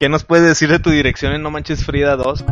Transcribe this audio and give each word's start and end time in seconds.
¿Qué 0.00 0.08
nos 0.08 0.22
puedes 0.22 0.46
decir 0.46 0.70
de 0.70 0.78
tu 0.78 0.90
dirección 0.90 1.32
en 1.32 1.42
No 1.42 1.50
Manches 1.50 1.84
Frida 1.84 2.14
2? 2.14 2.44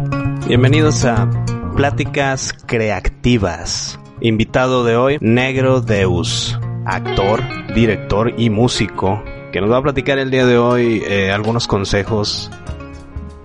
Bienvenidos 0.48 1.04
a 1.04 1.30
Pláticas 1.76 2.52
Creativas. 2.66 4.00
Invitado 4.20 4.82
de 4.82 4.96
hoy, 4.96 5.18
Negro 5.20 5.80
Deus, 5.80 6.58
actor, 6.84 7.40
director 7.72 8.34
y 8.36 8.50
músico, 8.50 9.22
que 9.52 9.60
nos 9.60 9.70
va 9.70 9.76
a 9.76 9.82
platicar 9.82 10.18
el 10.18 10.32
día 10.32 10.44
de 10.44 10.58
hoy 10.58 11.04
eh, 11.06 11.30
algunos 11.30 11.68
consejos 11.68 12.50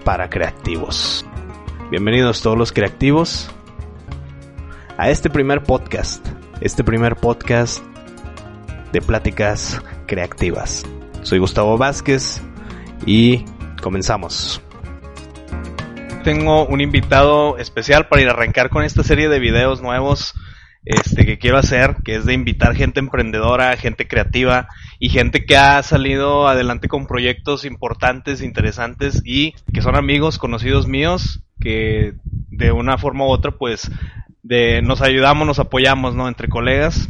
para 0.04 0.31
creativos. 0.31 1.24
Bienvenidos 1.92 2.42
todos 2.42 2.58
los 2.58 2.72
creativos 2.72 3.52
a 4.97 5.12
este 5.12 5.29
primer 5.29 5.62
podcast, 5.62 6.26
este 6.60 6.83
primer 6.83 7.18
podcast 7.18 7.83
de 8.92 8.99
Pláticas 8.99 9.79
Creativas. 10.08 10.88
Soy 11.22 11.38
Gustavo 11.38 11.78
Vázquez 11.78 12.42
y 13.06 13.46
comenzamos. 13.82 14.62
Tengo 16.24 16.66
un 16.66 16.82
invitado 16.82 17.58
especial 17.58 18.08
para 18.08 18.22
ir 18.22 18.28
a 18.30 18.32
arrancar 18.32 18.70
con 18.70 18.84
esta 18.84 19.04
serie 19.04 19.28
de 19.28 19.40
videos 19.40 19.82
nuevos 19.82 20.36
este, 20.86 21.26
que 21.26 21.38
quiero 21.38 21.58
hacer, 21.58 21.98
que 22.04 22.16
es 22.16 22.26
de 22.26 22.34
invitar 22.34 22.76
gente 22.76 23.00
emprendedora, 23.00 23.76
gente 23.78 24.08
creativa 24.08 24.68
y 25.00 25.10
gente 25.10 25.46
que 25.46 25.58
ha 25.58 25.82
salido 25.84 26.48
adelante 26.48 26.88
con 26.88 27.08
proyectos 27.08 27.66
importantes, 27.66 28.41
interesantes 28.41 29.22
y 29.26 29.54
que 29.74 29.82
son 29.82 29.96
amigos, 29.96 30.38
conocidos 30.38 30.88
míos, 30.88 31.44
que 31.60 32.13
de 32.50 32.72
una 32.72 32.98
forma 32.98 33.26
u 33.26 33.30
otra 33.30 33.52
pues 33.52 33.91
de, 34.44 34.82
nos 34.82 35.02
ayudamos, 35.02 35.46
nos 35.46 35.60
apoyamos, 35.60 36.16
¿no? 36.16 36.27
Entre 36.27 36.50
colegas. 36.50 37.10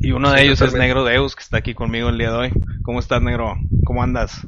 Y 0.00 0.12
uno 0.12 0.32
de 0.32 0.42
ellos 0.42 0.60
es 0.60 0.74
Negro 0.74 1.04
Deus, 1.04 1.36
que 1.36 1.42
está 1.42 1.58
aquí 1.58 1.74
conmigo 1.74 2.08
el 2.08 2.18
día 2.18 2.32
de 2.32 2.36
hoy. 2.36 2.52
¿Cómo 2.82 2.98
estás, 2.98 3.22
Negro? 3.22 3.56
¿Cómo 3.84 4.02
andas? 4.02 4.44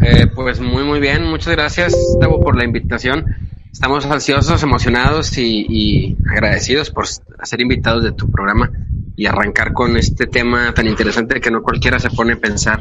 Eh, 0.00 0.26
pues 0.34 0.60
muy, 0.60 0.84
muy 0.84 1.00
bien. 1.00 1.24
Muchas 1.24 1.54
gracias, 1.54 1.94
por 2.20 2.56
la 2.56 2.64
invitación. 2.64 3.24
Estamos 3.72 4.06
ansiosos, 4.06 4.62
emocionados 4.62 5.36
y, 5.38 6.16
agradecidos 6.30 6.90
por 6.90 7.06
ser 7.06 7.60
invitados 7.60 8.04
de 8.04 8.12
tu 8.12 8.30
programa 8.30 8.70
y 9.16 9.26
arrancar 9.26 9.72
con 9.72 9.96
este 9.96 10.26
tema 10.26 10.72
tan 10.74 10.86
interesante 10.86 11.40
que 11.40 11.50
no 11.50 11.62
cualquiera 11.62 11.98
se 11.98 12.10
pone 12.10 12.34
a 12.34 12.36
pensar, 12.36 12.80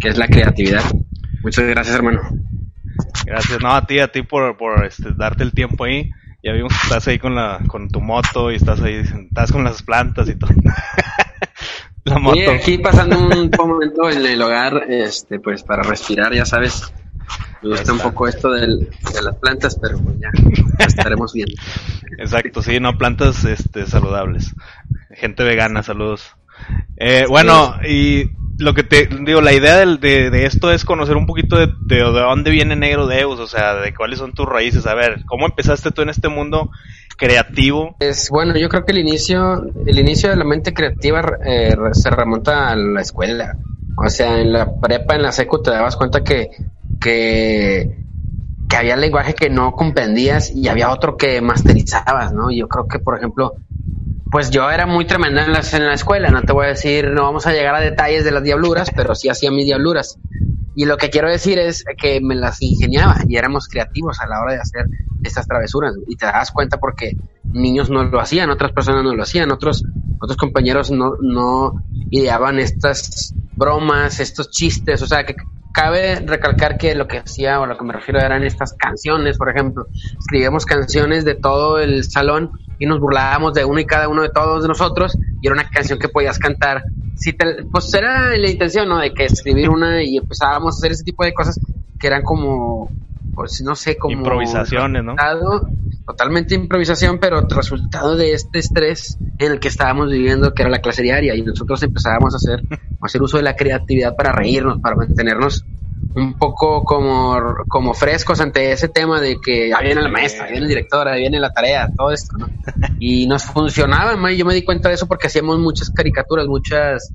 que 0.00 0.08
es 0.08 0.18
la 0.18 0.28
creatividad. 0.28 0.82
Muchas 1.42 1.66
gracias, 1.66 1.96
hermano. 1.96 2.22
Gracias, 3.26 3.60
no, 3.60 3.74
a 3.74 3.86
ti, 3.86 3.98
a 3.98 4.08
ti 4.08 4.22
por, 4.22 4.56
por 4.56 4.84
este, 4.84 5.12
darte 5.16 5.44
el 5.44 5.52
tiempo 5.52 5.84
ahí. 5.84 6.10
Ya 6.42 6.52
vimos 6.52 6.72
que 6.72 6.82
estás 6.82 7.08
ahí 7.08 7.18
con, 7.18 7.34
la, 7.34 7.60
con 7.66 7.88
tu 7.88 8.00
moto 8.00 8.52
y 8.52 8.56
estás 8.56 8.80
ahí, 8.82 8.96
estás 8.96 9.50
con 9.50 9.64
las 9.64 9.82
plantas 9.82 10.28
y 10.28 10.34
todo. 10.34 10.50
La 12.04 12.18
moto. 12.18 12.50
aquí 12.50 12.78
pasando 12.78 13.18
un 13.18 13.50
momento 13.56 14.10
en 14.10 14.26
el 14.26 14.40
hogar, 14.42 14.84
este, 14.88 15.40
pues 15.40 15.62
para 15.62 15.82
respirar, 15.82 16.34
ya 16.34 16.44
sabes. 16.44 16.92
Me 17.62 17.70
gusta 17.70 17.94
un 17.94 17.98
poco 17.98 18.28
esto 18.28 18.50
de 18.50 18.66
las 19.22 19.36
plantas, 19.36 19.78
pero 19.80 19.98
pues 19.98 20.16
ya, 20.20 20.30
estaremos 20.86 21.32
bien. 21.32 21.48
Exacto, 22.18 22.62
sí, 22.62 22.78
no, 22.78 22.98
plantas 22.98 23.44
este, 23.46 23.86
saludables. 23.86 24.54
Gente 25.12 25.44
vegana, 25.44 25.82
saludos. 25.82 26.36
Eh, 26.98 27.24
bueno, 27.26 27.76
y 27.88 28.30
lo 28.58 28.74
que 28.74 28.84
te 28.84 29.06
digo, 29.06 29.40
la 29.40 29.54
idea 29.54 29.78
de, 29.78 29.96
de, 30.30 30.46
esto 30.46 30.70
es 30.70 30.84
conocer 30.84 31.16
un 31.16 31.26
poquito 31.26 31.56
de, 31.56 31.72
de, 31.86 32.00
dónde 32.00 32.50
viene 32.50 32.76
Negro 32.76 33.06
Deus, 33.06 33.40
o 33.40 33.46
sea, 33.46 33.74
de 33.76 33.94
cuáles 33.94 34.18
son 34.18 34.32
tus 34.32 34.46
raíces. 34.46 34.86
A 34.86 34.94
ver, 34.94 35.24
¿cómo 35.26 35.46
empezaste 35.46 35.90
tú 35.90 36.02
en 36.02 36.10
este 36.10 36.28
mundo 36.28 36.70
creativo? 37.16 37.96
Es 38.00 38.28
bueno, 38.30 38.56
yo 38.56 38.68
creo 38.68 38.84
que 38.84 38.92
el 38.92 38.98
inicio, 38.98 39.62
el 39.86 39.98
inicio 39.98 40.30
de 40.30 40.36
la 40.36 40.44
mente 40.44 40.72
creativa 40.72 41.22
eh, 41.44 41.74
se 41.92 42.10
remonta 42.10 42.70
a 42.70 42.76
la 42.76 43.00
escuela. 43.00 43.56
O 43.96 44.08
sea, 44.08 44.40
en 44.40 44.52
la 44.52 44.74
prepa, 44.80 45.14
en 45.14 45.22
la 45.22 45.32
secu, 45.32 45.62
te 45.62 45.70
dabas 45.70 45.96
cuenta 45.96 46.24
que, 46.24 46.50
que, 47.00 47.96
que 48.68 48.76
había 48.76 48.96
lenguaje 48.96 49.34
que 49.34 49.50
no 49.50 49.72
comprendías 49.72 50.50
y 50.50 50.68
había 50.68 50.90
otro 50.90 51.16
que 51.16 51.40
masterizabas, 51.40 52.32
¿no? 52.32 52.50
Yo 52.50 52.68
creo 52.68 52.88
que, 52.88 52.98
por 52.98 53.16
ejemplo, 53.16 53.54
pues 54.30 54.50
yo 54.50 54.68
era 54.68 54.84
muy 54.84 55.06
tremendo 55.06 55.40
en 55.40 55.52
la, 55.52 55.60
en 55.72 55.86
la 55.86 55.94
escuela, 55.94 56.28
no 56.30 56.42
te 56.42 56.52
voy 56.52 56.66
a 56.66 56.70
decir, 56.70 57.08
no 57.10 57.22
vamos 57.22 57.46
a 57.46 57.52
llegar 57.52 57.76
a 57.76 57.80
detalles 57.80 58.24
de 58.24 58.32
las 58.32 58.42
diabluras, 58.42 58.90
pero 58.90 59.14
sí 59.14 59.28
hacía 59.28 59.52
mis 59.52 59.64
diabluras. 59.64 60.18
Y 60.74 60.86
lo 60.86 60.96
que 60.96 61.10
quiero 61.10 61.28
decir 61.28 61.58
es 61.58 61.84
que 61.96 62.20
me 62.20 62.34
las 62.34 62.60
ingeniaba 62.60 63.16
y 63.28 63.36
éramos 63.36 63.68
creativos 63.68 64.20
a 64.20 64.26
la 64.26 64.40
hora 64.40 64.54
de 64.54 64.60
hacer 64.60 64.86
estas 65.22 65.46
travesuras. 65.46 65.94
Y 66.06 66.16
te 66.16 66.26
das 66.26 66.50
cuenta 66.50 66.78
porque 66.78 67.16
niños 67.52 67.90
no 67.90 68.04
lo 68.04 68.20
hacían, 68.20 68.50
otras 68.50 68.72
personas 68.72 69.04
no 69.04 69.14
lo 69.14 69.22
hacían, 69.22 69.50
otros, 69.52 69.84
otros 70.20 70.36
compañeros 70.36 70.90
no, 70.90 71.14
no 71.20 71.82
ideaban 72.10 72.58
estas 72.58 73.34
bromas, 73.56 74.20
estos 74.20 74.50
chistes. 74.50 75.02
O 75.02 75.06
sea, 75.06 75.24
que 75.24 75.36
cabe 75.74 76.20
recalcar 76.20 76.78
que 76.78 76.94
lo 76.94 77.08
que 77.08 77.18
hacía 77.18 77.60
o 77.60 77.66
lo 77.66 77.76
que 77.76 77.84
me 77.84 77.92
refiero 77.92 78.20
eran 78.20 78.44
estas 78.44 78.74
canciones, 78.74 79.36
por 79.36 79.50
ejemplo. 79.50 79.86
Escribíamos 80.18 80.64
canciones 80.64 81.24
de 81.24 81.34
todo 81.34 81.78
el 81.78 82.04
salón 82.04 82.52
y 82.78 82.86
nos 82.86 83.00
burlábamos 83.00 83.54
de 83.54 83.64
uno 83.64 83.80
y 83.80 83.84
cada 83.84 84.08
uno 84.08 84.22
de 84.22 84.28
todos 84.28 84.66
nosotros 84.66 85.18
y 85.40 85.46
era 85.46 85.54
una 85.54 85.68
canción 85.68 85.98
que 85.98 86.08
podías 86.08 86.38
cantar. 86.38 86.84
Si 87.16 87.32
pues 87.70 87.94
era 87.94 88.36
la 88.36 88.50
intención, 88.50 88.88
¿no? 88.88 88.98
De 88.98 89.12
que 89.12 89.24
escribir 89.24 89.70
una 89.70 90.02
y 90.02 90.16
empezábamos 90.16 90.74
a 90.74 90.78
hacer 90.78 90.92
ese 90.92 91.04
tipo 91.04 91.24
de 91.24 91.32
cosas 91.32 91.60
que 91.98 92.06
eran 92.06 92.22
como, 92.22 92.90
pues 93.34 93.62
no 93.64 93.74
sé, 93.74 93.96
como... 93.96 94.12
Improvisaciones, 94.12 95.04
¿no? 95.04 95.14
Totalmente 96.06 96.54
improvisación, 96.54 97.18
pero 97.18 97.40
resultado 97.48 98.16
de 98.16 98.32
este 98.32 98.58
estrés 98.58 99.16
en 99.38 99.52
el 99.52 99.60
que 99.60 99.68
estábamos 99.68 100.10
viviendo, 100.10 100.52
que 100.52 100.62
era 100.62 100.70
la 100.70 100.80
clase 100.80 101.02
diaria, 101.02 101.34
y 101.34 101.42
nosotros 101.42 101.82
empezábamos 101.82 102.34
a 102.34 102.36
hacer, 102.36 102.62
a 102.70 102.78
hacer 103.06 103.22
uso 103.22 103.38
de 103.38 103.44
la 103.44 103.56
creatividad 103.56 104.14
para 104.14 104.32
reírnos, 104.32 104.80
para 104.80 104.96
mantenernos 104.96 105.64
un 106.14 106.34
poco 106.34 106.84
como, 106.84 107.36
como 107.68 107.92
frescos 107.94 108.40
ante 108.40 108.72
ese 108.72 108.88
tema 108.88 109.20
de 109.20 109.40
que 109.40 109.70
ya 109.70 109.80
viene 109.80 110.02
la 110.02 110.08
maestra, 110.08 110.46
ya 110.46 110.52
viene 110.52 110.66
el 110.66 110.68
director, 110.68 111.06
ya 111.06 111.14
viene 111.14 111.40
la 111.40 111.52
tarea, 111.52 111.90
todo 111.96 112.12
esto, 112.12 112.36
¿no? 112.38 112.48
Y 113.00 113.26
nos 113.26 113.44
funcionaba, 113.44 114.14
yo 114.32 114.44
me 114.44 114.54
di 114.54 114.62
cuenta 114.62 114.88
de 114.88 114.94
eso 114.94 115.06
porque 115.06 115.26
hacíamos 115.26 115.58
muchas 115.58 115.90
caricaturas, 115.90 116.46
muchas 116.46 117.12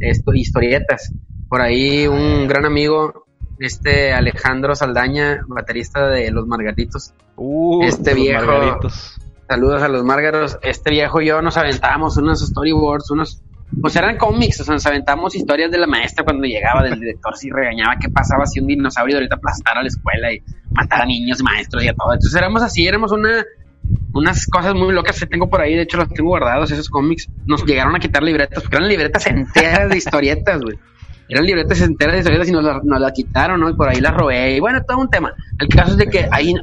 esto, 0.00 0.32
historietas. 0.32 1.12
Por 1.48 1.60
ahí 1.60 2.06
un 2.06 2.46
gran 2.46 2.64
amigo, 2.64 3.26
este 3.58 4.12
Alejandro 4.12 4.74
Saldaña, 4.74 5.44
baterista 5.48 6.06
de 6.08 6.30
Los 6.30 6.46
Margaritos. 6.46 7.12
Uh, 7.36 7.82
este 7.84 8.14
viejo. 8.14 8.80
Saludos 9.48 9.82
a 9.82 9.88
los 9.88 10.02
Margaros. 10.02 10.58
Este 10.62 10.90
viejo 10.90 11.20
y 11.20 11.26
yo 11.26 11.40
nos 11.40 11.56
aventábamos 11.56 12.16
unos 12.16 12.40
storyboards, 12.40 13.10
unos 13.10 13.42
pues 13.80 13.96
eran 13.96 14.16
cómics, 14.16 14.60
o 14.60 14.64
sea, 14.64 14.74
nos 14.74 14.86
aventamos 14.86 15.34
historias 15.34 15.70
de 15.70 15.78
la 15.78 15.86
maestra 15.86 16.24
cuando 16.24 16.44
llegaba, 16.44 16.82
del 16.82 16.98
director 16.98 17.36
si 17.36 17.50
regañaba 17.50 17.96
qué 18.00 18.08
pasaba 18.08 18.46
si 18.46 18.60
un 18.60 18.66
dinosaurio 18.66 19.16
ahorita 19.16 19.36
aplastara 19.36 19.80
a 19.80 19.82
la 19.82 19.88
escuela 19.88 20.32
y 20.32 20.42
matara 20.70 21.02
a 21.02 21.06
niños, 21.06 21.42
maestros 21.42 21.84
y 21.84 21.88
a 21.88 21.94
todo. 21.94 22.12
Entonces 22.12 22.36
éramos 22.36 22.62
así, 22.62 22.86
éramos 22.86 23.12
una 23.12 23.44
unas 24.12 24.46
cosas 24.46 24.74
muy 24.74 24.92
locas 24.92 25.20
que 25.20 25.26
tengo 25.26 25.48
por 25.48 25.60
ahí, 25.60 25.74
de 25.74 25.82
hecho 25.82 25.98
los 25.98 26.08
tengo 26.08 26.30
guardados, 26.30 26.70
esos 26.70 26.88
cómics. 26.88 27.28
Nos 27.44 27.64
llegaron 27.64 27.94
a 27.94 27.98
quitar 27.98 28.22
libretas, 28.22 28.62
porque 28.62 28.76
eran 28.76 28.88
libretas 28.88 29.26
enteras 29.26 29.90
de 29.90 29.96
historietas, 29.96 30.60
güey. 30.62 30.78
Eran 31.28 31.44
libretas 31.44 31.80
enteras 31.80 32.14
de 32.14 32.18
historietas 32.20 32.48
y 32.48 32.52
nos 32.52 32.64
las 32.64 32.82
la 32.84 33.12
quitaron, 33.12 33.60
¿no? 33.60 33.68
Y 33.68 33.74
por 33.74 33.88
ahí 33.88 34.00
las 34.00 34.14
robé. 34.14 34.56
Y 34.56 34.60
bueno, 34.60 34.82
todo 34.86 34.98
un 34.98 35.10
tema. 35.10 35.34
El 35.58 35.68
caso 35.68 35.92
es 35.92 35.96
de 35.98 36.06
que 36.06 36.28
ahí, 36.30 36.54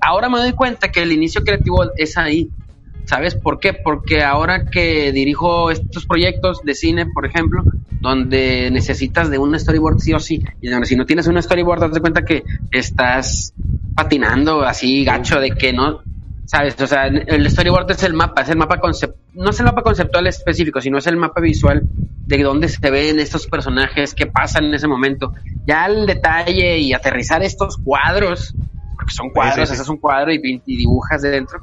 ahora 0.00 0.28
me 0.28 0.38
doy 0.38 0.52
cuenta 0.52 0.92
que 0.92 1.02
el 1.02 1.12
inicio 1.12 1.42
creativo 1.42 1.84
es 1.96 2.16
ahí. 2.18 2.50
¿Sabes 3.04 3.34
por 3.34 3.58
qué? 3.58 3.72
Porque 3.74 4.22
ahora 4.22 4.64
que 4.64 5.12
dirijo 5.12 5.70
estos 5.70 6.06
proyectos 6.06 6.60
de 6.62 6.74
cine, 6.74 7.06
por 7.06 7.26
ejemplo, 7.26 7.64
donde 8.00 8.70
necesitas 8.70 9.30
de 9.30 9.38
un 9.38 9.58
storyboard 9.58 9.98
sí 9.98 10.12
o 10.12 10.20
sí, 10.20 10.42
y 10.60 10.68
donde 10.68 10.86
si 10.86 10.96
no 10.96 11.04
tienes 11.04 11.26
un 11.26 11.40
storyboard, 11.40 11.92
te 11.92 12.00
cuenta 12.00 12.24
que 12.24 12.44
estás 12.70 13.54
patinando 13.94 14.62
así 14.62 15.04
gacho 15.04 15.40
de 15.40 15.50
que 15.50 15.72
no, 15.72 16.00
¿sabes? 16.46 16.80
O 16.80 16.86
sea, 16.86 17.06
el 17.06 17.50
storyboard 17.50 17.90
es 17.90 18.02
el 18.04 18.14
mapa, 18.14 18.42
es 18.42 18.48
el 18.48 18.56
mapa 18.56 18.78
conceptual, 18.78 19.20
no 19.34 19.50
es 19.50 19.58
el 19.58 19.66
mapa 19.66 19.82
conceptual 19.82 20.26
específico, 20.26 20.80
sino 20.80 20.98
es 20.98 21.06
el 21.06 21.16
mapa 21.16 21.40
visual 21.40 21.82
de 22.26 22.42
dónde 22.42 22.68
se 22.68 22.90
ven 22.90 23.18
estos 23.18 23.46
personajes, 23.46 24.14
qué 24.14 24.26
pasa 24.26 24.60
en 24.60 24.72
ese 24.72 24.86
momento. 24.86 25.32
Ya 25.66 25.86
el 25.86 26.06
detalle 26.06 26.78
y 26.78 26.92
aterrizar 26.92 27.42
estos 27.42 27.78
cuadros, 27.78 28.54
porque 28.94 29.12
son 29.12 29.30
cuadros, 29.30 29.70
ese 29.70 29.82
es 29.82 29.88
un 29.88 29.98
cuadro 29.98 30.32
y, 30.32 30.62
y 30.64 30.76
dibujas 30.76 31.22
de 31.22 31.30
dentro 31.30 31.60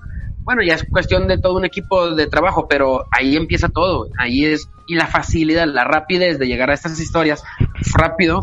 bueno, 0.50 0.64
ya 0.64 0.74
es 0.74 0.84
cuestión 0.90 1.28
de 1.28 1.38
todo 1.38 1.56
un 1.58 1.64
equipo 1.64 2.16
de 2.16 2.26
trabajo, 2.26 2.68
pero 2.68 3.06
ahí 3.12 3.36
empieza 3.36 3.70
todo, 3.70 4.08
ahí 4.18 4.46
es, 4.46 4.68
y 4.88 4.96
la 4.96 5.06
facilidad, 5.06 5.68
la 5.68 5.84
rapidez 5.84 6.40
de 6.40 6.48
llegar 6.48 6.72
a 6.72 6.74
estas 6.74 7.00
historias 7.00 7.44
rápido, 7.94 8.42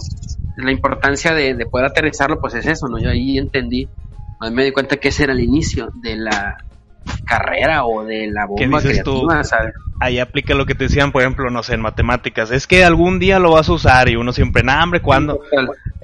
la 0.57 0.71
importancia 0.71 1.35
de, 1.35 1.67
poder 1.67 1.87
aterrizarlo, 1.87 2.39
pues 2.41 2.55
es 2.55 2.65
eso, 2.67 2.87
¿no? 2.87 3.01
Yo 3.01 3.11
ahí 3.11 3.39
entendí, 3.39 3.89
me 4.53 4.63
di 4.63 4.71
cuenta 4.71 4.99
que 4.99 5.09
ese 5.09 5.25
era 5.25 5.33
el 5.33 5.41
inicio 5.41 5.91
de 5.97 6.15
la 6.15 6.59
carrera 7.25 7.85
o 7.85 8.05
de 8.05 8.29
la 8.29 8.47
bomba 8.47 8.81
creativa, 8.81 9.45
¿sabes? 9.45 9.75
Ahí 10.01 10.19
aplica 10.19 10.55
lo 10.55 10.67
que 10.67 10.75
te 10.75 10.85
decían, 10.85 11.13
por 11.13 11.23
ejemplo, 11.23 11.51
no 11.51 11.63
sé, 11.63 11.75
en 11.75 11.81
matemáticas, 11.81 12.51
es 12.51 12.67
que 12.67 12.85
algún 12.85 13.19
día 13.19 13.39
lo 13.39 13.53
vas 13.53 13.69
a 13.69 13.73
usar 13.73 14.09
y 14.09 14.17
uno 14.17 14.33
siempre, 14.33 14.63
nah, 14.63 14.83
hombre, 14.83 15.01
¿cuándo? 15.01 15.41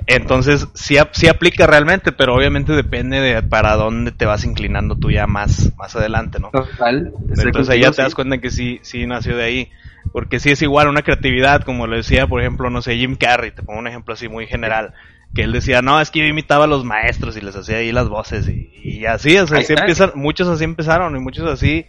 Entonces, 0.06 0.68
sí, 0.74 0.96
sí 1.12 1.28
aplica 1.28 1.66
realmente, 1.66 2.12
pero 2.12 2.34
obviamente 2.34 2.72
depende 2.72 3.20
de 3.20 3.42
para 3.42 3.76
dónde 3.76 4.10
te 4.12 4.26
vas 4.26 4.44
inclinando 4.44 4.96
tú 4.96 5.10
ya 5.10 5.26
más, 5.26 5.72
más 5.76 5.94
adelante, 5.94 6.40
¿no? 6.40 6.50
Total. 6.50 7.12
Entonces 7.28 7.68
ahí 7.68 7.82
ya 7.82 7.92
te 7.92 8.02
das 8.02 8.14
cuenta 8.14 8.38
que 8.38 8.50
sí, 8.50 8.80
sí 8.82 9.06
nació 9.06 9.36
de 9.36 9.44
ahí. 9.44 9.70
Porque 10.12 10.40
sí 10.40 10.50
es 10.50 10.60
igual 10.62 10.88
una 10.88 11.02
creatividad, 11.02 11.62
como 11.62 11.86
lo 11.86 11.96
decía, 11.96 12.26
por 12.26 12.40
ejemplo, 12.40 12.68
no 12.70 12.82
sé, 12.82 12.96
Jim 12.96 13.16
Carrey, 13.16 13.52
te 13.52 13.62
pongo 13.62 13.78
un 13.78 13.86
ejemplo 13.86 14.14
así 14.14 14.28
muy 14.28 14.46
general. 14.46 14.94
Que 15.34 15.42
él 15.42 15.52
decía, 15.52 15.82
no, 15.82 16.00
es 16.00 16.10
que 16.10 16.20
yo 16.20 16.26
imitaba 16.26 16.64
a 16.64 16.68
los 16.68 16.84
maestros 16.84 17.36
y 17.36 17.40
les 17.40 17.56
hacía 17.56 17.78
ahí 17.78 17.92
las 17.92 18.08
voces 18.08 18.48
y, 18.48 19.06
así, 19.06 19.36
o 19.38 19.46
sea, 19.46 19.60
así 19.60 19.72
empiezan, 19.72 20.12
muchos 20.14 20.48
así 20.48 20.64
empezaron 20.64 21.16
y 21.16 21.20
muchos 21.20 21.48
así, 21.48 21.86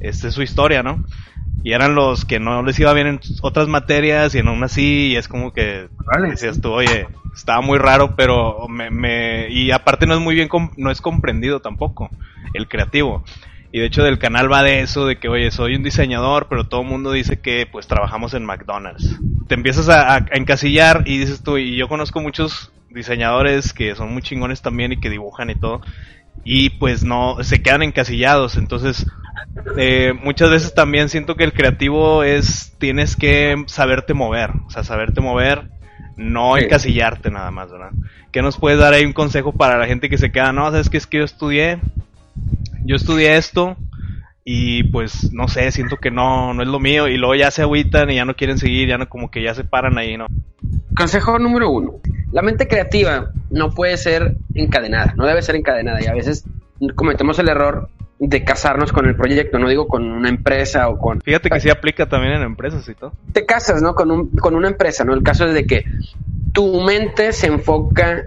esta 0.00 0.28
es 0.28 0.34
su 0.34 0.42
historia, 0.42 0.82
¿no? 0.82 1.04
Y 1.62 1.72
eran 1.72 1.94
los 1.94 2.24
que 2.24 2.38
no 2.38 2.62
les 2.62 2.78
iba 2.78 2.92
bien 2.92 3.06
en 3.06 3.20
otras 3.42 3.68
materias 3.68 4.34
y 4.34 4.38
en 4.38 4.48
aún 4.48 4.62
así, 4.62 5.08
y 5.08 5.16
es 5.16 5.28
como 5.28 5.52
que 5.52 5.88
decías 6.28 6.60
tú, 6.60 6.72
oye, 6.72 7.08
estaba 7.34 7.60
muy 7.60 7.78
raro, 7.78 8.14
pero 8.16 8.68
me, 8.68 8.90
me, 8.90 9.48
y 9.50 9.72
aparte 9.72 10.06
no 10.06 10.14
es 10.14 10.20
muy 10.20 10.34
bien, 10.34 10.48
no 10.76 10.90
es 10.90 11.00
comprendido 11.00 11.60
tampoco, 11.60 12.08
el 12.54 12.68
creativo. 12.68 13.24
Y 13.72 13.80
de 13.80 13.86
hecho 13.86 14.02
del 14.02 14.18
canal 14.18 14.50
va 14.50 14.62
de 14.62 14.80
eso, 14.80 15.06
de 15.06 15.18
que, 15.18 15.28
oye, 15.28 15.50
soy 15.50 15.74
un 15.74 15.82
diseñador, 15.82 16.46
pero 16.48 16.66
todo 16.66 16.82
el 16.82 16.86
mundo 16.86 17.12
dice 17.12 17.40
que 17.40 17.66
pues 17.70 17.86
trabajamos 17.86 18.32
en 18.32 18.44
McDonald's. 18.44 19.18
Te 19.48 19.54
empiezas 19.54 19.88
a, 19.88 20.24
encasillar 20.32 21.02
y 21.04 21.18
dices 21.18 21.42
tú, 21.42 21.58
y 21.58 21.76
yo 21.76 21.88
conozco 21.88 22.20
muchos 22.20 22.72
diseñadores 22.96 23.72
que 23.72 23.94
son 23.94 24.12
muy 24.12 24.22
chingones 24.22 24.62
también 24.62 24.92
y 24.92 25.00
que 25.00 25.10
dibujan 25.10 25.50
y 25.50 25.54
todo. 25.54 25.80
Y 26.44 26.70
pues 26.70 27.04
no, 27.04 27.36
se 27.42 27.62
quedan 27.62 27.82
encasillados. 27.82 28.56
Entonces, 28.56 29.06
eh, 29.76 30.12
muchas 30.22 30.50
veces 30.50 30.74
también 30.74 31.08
siento 31.08 31.36
que 31.36 31.44
el 31.44 31.52
creativo 31.52 32.24
es, 32.24 32.74
tienes 32.78 33.16
que 33.16 33.64
saberte 33.66 34.14
mover. 34.14 34.50
O 34.66 34.70
sea, 34.70 34.82
saberte 34.82 35.20
mover, 35.20 35.70
no 36.16 36.56
encasillarte 36.56 37.30
nada 37.30 37.50
más, 37.50 37.70
¿verdad? 37.70 37.90
¿Qué 38.32 38.42
nos 38.42 38.58
puedes 38.58 38.78
dar 38.78 38.92
ahí 38.92 39.04
un 39.04 39.12
consejo 39.12 39.52
para 39.52 39.78
la 39.78 39.86
gente 39.86 40.08
que 40.08 40.18
se 40.18 40.32
queda? 40.32 40.52
No, 40.52 40.70
sabes 40.70 40.90
que 40.90 40.96
es 40.96 41.06
que 41.06 41.18
yo 41.18 41.24
estudié, 41.24 41.78
yo 42.84 42.96
estudié 42.96 43.36
esto, 43.36 43.76
y 44.48 44.84
pues 44.84 45.32
no 45.32 45.48
sé, 45.48 45.72
siento 45.72 45.96
que 45.96 46.12
no, 46.12 46.54
no 46.54 46.62
es 46.62 46.68
lo 46.68 46.78
mío 46.78 47.08
y 47.08 47.16
luego 47.16 47.34
ya 47.34 47.50
se 47.50 47.62
agüitan 47.62 48.08
y 48.10 48.14
ya 48.14 48.24
no 48.24 48.36
quieren 48.36 48.58
seguir, 48.58 48.88
ya 48.88 48.96
no 48.96 49.08
como 49.08 49.28
que 49.28 49.42
ya 49.42 49.52
se 49.54 49.64
paran 49.64 49.98
ahí, 49.98 50.16
¿no? 50.16 50.26
Consejo 50.96 51.36
número 51.40 51.68
uno, 51.68 51.94
la 52.32 52.42
mente 52.42 52.68
creativa 52.68 53.30
no 53.50 53.70
puede 53.70 53.96
ser 53.96 54.36
encadenada, 54.54 55.14
no 55.16 55.26
debe 55.26 55.42
ser 55.42 55.56
encadenada 55.56 56.02
y 56.02 56.06
a 56.06 56.14
veces 56.14 56.44
cometemos 56.94 57.38
el 57.38 57.48
error 57.48 57.88
de 58.18 58.44
casarnos 58.44 58.92
con 58.92 59.06
el 59.06 59.14
proyecto, 59.14 59.58
no 59.58 59.68
digo 59.68 59.88
con 59.88 60.10
una 60.10 60.28
empresa 60.28 60.88
o 60.88 60.98
con... 60.98 61.20
Fíjate 61.20 61.50
que 61.50 61.60
sí 61.60 61.68
aplica 61.68 62.08
también 62.08 62.34
en 62.34 62.42
empresas 62.42 62.88
y 62.88 62.94
todo. 62.94 63.12
Te 63.32 63.44
casas, 63.44 63.82
¿no? 63.82 63.94
Con, 63.94 64.10
un, 64.10 64.30
con 64.30 64.54
una 64.54 64.68
empresa, 64.68 65.04
¿no? 65.04 65.12
El 65.12 65.22
caso 65.22 65.46
es 65.46 65.54
de 65.54 65.66
que 65.66 65.84
tu 66.52 66.80
mente 66.80 67.32
se 67.32 67.46
enfoca 67.48 68.24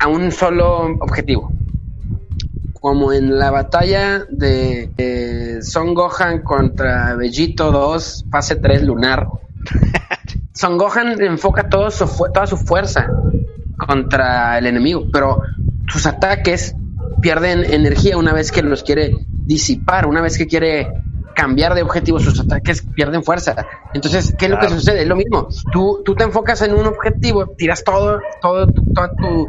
a 0.00 0.08
un 0.08 0.32
solo 0.32 0.86
objetivo 1.00 1.52
como 2.80 3.12
en 3.12 3.38
la 3.38 3.50
batalla 3.50 4.24
de 4.30 5.58
Son 5.62 5.94
Gohan 5.94 6.42
contra 6.42 7.14
Vegito 7.16 7.72
2, 7.72 8.26
fase 8.30 8.56
3 8.56 8.82
lunar. 8.84 9.26
Son 10.58 10.76
Gohan 10.76 11.22
enfoca 11.22 11.68
todo 11.68 11.88
su 11.88 12.04
toda 12.34 12.48
su 12.48 12.56
fuerza 12.56 13.06
contra 13.76 14.58
el 14.58 14.66
enemigo, 14.66 15.04
pero 15.12 15.42
sus 15.86 16.04
ataques 16.04 16.74
pierden 17.20 17.64
energía 17.64 18.18
una 18.18 18.32
vez 18.32 18.50
que 18.50 18.62
los 18.62 18.82
quiere 18.82 19.12
disipar, 19.28 20.08
una 20.08 20.20
vez 20.20 20.36
que 20.36 20.48
quiere 20.48 20.88
cambiar 21.36 21.76
de 21.76 21.82
objetivo, 21.82 22.18
sus 22.18 22.40
ataques 22.40 22.82
pierden 22.82 23.22
fuerza. 23.22 23.54
Entonces, 23.94 24.34
¿qué 24.36 24.46
es 24.46 24.50
lo 24.50 24.58
que 24.58 24.68
sucede? 24.68 25.02
Es 25.02 25.06
lo 25.06 25.14
mismo. 25.14 25.46
Tú, 25.70 26.02
tú 26.04 26.16
te 26.16 26.24
enfocas 26.24 26.60
en 26.62 26.74
un 26.74 26.86
objetivo, 26.86 27.46
tiras 27.56 27.84
todo, 27.84 28.20
todo, 28.42 28.66
toda 28.66 29.12
tu, 29.14 29.46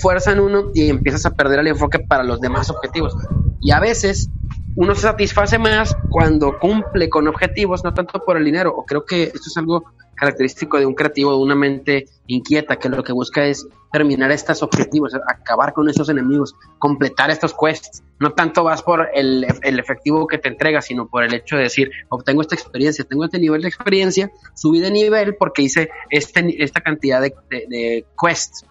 fuerza 0.00 0.30
en 0.30 0.38
uno 0.38 0.70
y 0.72 0.88
empiezas 0.90 1.26
a 1.26 1.30
perder 1.30 1.58
el 1.58 1.66
enfoque 1.66 1.98
para 1.98 2.22
los 2.22 2.40
demás 2.40 2.70
objetivos. 2.70 3.16
Y 3.60 3.72
a 3.72 3.80
veces 3.80 4.30
uno 4.76 4.94
se 4.94 5.00
satisface 5.00 5.58
más 5.58 5.96
cuando 6.08 6.56
cumple 6.60 7.08
con 7.08 7.26
objetivos, 7.26 7.82
no 7.82 7.92
tanto 7.92 8.20
por 8.24 8.36
el 8.36 8.44
dinero. 8.44 8.72
O 8.76 8.86
creo 8.86 9.04
que 9.04 9.24
esto 9.24 9.48
es 9.48 9.56
algo 9.56 9.82
característico 10.22 10.78
de 10.78 10.86
un 10.86 10.94
creativo, 10.94 11.32
de 11.32 11.38
una 11.38 11.56
mente 11.56 12.06
inquieta, 12.28 12.76
que 12.76 12.88
lo 12.88 13.02
que 13.02 13.12
busca 13.12 13.44
es 13.44 13.66
terminar 13.90 14.30
estos 14.30 14.62
objetivos, 14.62 15.12
acabar 15.26 15.72
con 15.72 15.88
esos 15.88 16.08
enemigos, 16.08 16.54
completar 16.78 17.32
estos 17.32 17.52
quests. 17.52 18.04
No 18.20 18.30
tanto 18.30 18.62
vas 18.62 18.84
por 18.84 19.08
el, 19.14 19.42
efectivo 19.64 20.28
que 20.28 20.38
te 20.38 20.48
entrega, 20.48 20.80
sino 20.80 21.08
por 21.08 21.24
el 21.24 21.34
hecho 21.34 21.56
de 21.56 21.64
decir, 21.64 21.90
obtengo 22.08 22.40
esta 22.40 22.54
experiencia, 22.54 23.04
tengo 23.04 23.24
este 23.24 23.40
nivel 23.40 23.62
de 23.62 23.68
experiencia, 23.68 24.30
subí 24.54 24.78
de 24.78 24.92
nivel 24.92 25.34
porque 25.34 25.62
hice 25.62 25.90
este, 26.08 26.62
esta 26.62 26.80
cantidad 26.82 27.20
de, 27.20 27.34
de 27.50 28.06
quests. 28.16 28.64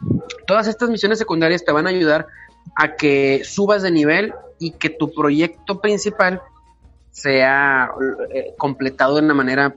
Todas 0.48 0.68
estas 0.68 0.89
misiones 0.89 1.19
secundarias 1.19 1.65
te 1.65 1.74
van 1.74 1.86
a 1.86 1.89
ayudar 1.89 2.27
a 2.77 2.95
que 2.95 3.42
subas 3.44 3.81
de 3.81 3.92
nivel 3.92 4.33
y 4.57 4.71
que 4.71 4.89
tu 4.89 5.13
proyecto 5.13 5.81
principal 5.81 6.42
sea 7.12 7.92
eh, 8.33 8.53
completado 8.57 9.15
de 9.15 9.24
una 9.24 9.33
manera 9.33 9.75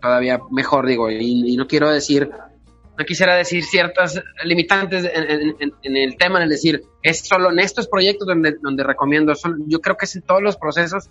todavía 0.00 0.40
mejor, 0.50 0.86
digo, 0.86 1.10
y, 1.10 1.56
no 1.56 1.66
quiero 1.66 1.90
decir, 1.90 2.30
no 2.98 3.04
quisiera 3.04 3.34
decir 3.36 3.64
ciertas 3.64 4.22
limitantes 4.44 5.10
en, 5.12 5.96
el 5.96 6.16
tema, 6.16 6.38
en 6.38 6.44
el 6.44 6.48
decir, 6.50 6.82
es 7.02 7.26
solo 7.26 7.50
en 7.50 7.58
estos 7.58 7.88
proyectos 7.88 8.26
donde, 8.26 8.56
donde 8.60 8.84
recomiendo, 8.84 9.32
yo 9.66 9.80
creo 9.80 9.96
que 9.96 10.06
es 10.06 10.16
en 10.16 10.22
todos 10.22 10.42
los 10.42 10.56
procesos 10.56 11.08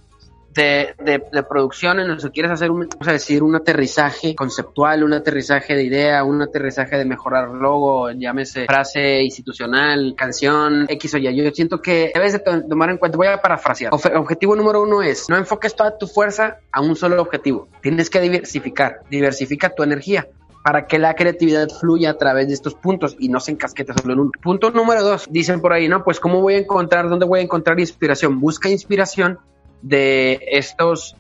de, 0.60 1.44
producción 1.50 2.00
en 2.00 2.08
los 2.10 2.24
que 2.24 2.32
quieres 2.32 2.52
hacer 2.52 2.72
un, 2.72 2.88
vamos 2.90 3.08
a 3.08 3.14
decir, 3.14 3.44
un 3.44 3.56
aterrizaje 3.56 4.36
conceptual, 4.36 5.04
un 5.04 5.14
aterrizaje 5.14 5.76
de 5.76 5.84
idea, 5.84 6.24
un 6.24 6.42
aterrizaje 6.42 6.98
de 6.98 7.06
mejorar 7.06 7.50
logo, 7.50 8.12
llámese 8.12 8.66
frase 8.66 9.22
institucional, 9.24 10.14
canción, 10.18 10.86
X 10.90 11.14
o 11.14 11.18
Y. 11.18 11.36
Yo 11.36 11.50
siento 11.52 11.82
que 11.82 12.12
debes 12.14 12.34
de 12.34 12.40
tomar 12.40 12.90
en 12.90 12.98
cuenta, 12.98 13.18
voy 13.18 13.28
a 13.28 13.42
parafrasear. 13.42 13.94
objetivo 13.94 14.56
número 14.56 14.82
uno 14.82 15.02
es, 15.02 15.30
no 15.30 15.38
enfoques 15.38 15.76
toda 15.76 15.98
tu 15.98 16.08
fuerza 16.08 16.58
a 16.72 16.82
un 16.82 16.96
solo 16.96 17.22
objetivo. 17.22 17.68
Tienes 17.82 18.10
que 18.10 18.20
diversificar, 18.20 19.02
diversifica 19.10 19.70
tu 19.70 19.84
energía 19.84 20.28
para 20.64 20.88
que 20.88 21.00
la 21.00 21.16
creatividad 21.16 21.70
fluya 21.70 22.12
a 22.12 22.18
través 22.18 22.48
de 22.48 22.54
estos 22.54 22.76
puntos 22.76 23.16
y 23.18 23.30
no 23.30 23.40
se 23.40 23.52
encasquete 23.52 23.94
solo 23.94 24.14
en 24.14 24.20
un 24.20 24.32
punto 24.32 24.72
número 24.72 25.04
dos. 25.04 25.28
Dicen 25.30 25.62
por 25.62 25.74
ahí, 25.74 25.88
no, 25.88 26.04
pues 26.04 26.20
cómo 26.20 26.42
voy 26.42 26.56
a 26.56 26.58
encontrar, 26.60 27.10
dónde 27.10 27.26
voy 27.26 27.40
a 27.40 27.44
encontrar 27.44 27.80
inspiración. 27.80 28.40
Busca 28.40 28.70
inspiración 28.70 29.40
de 29.81 30.40
estos 30.52 31.16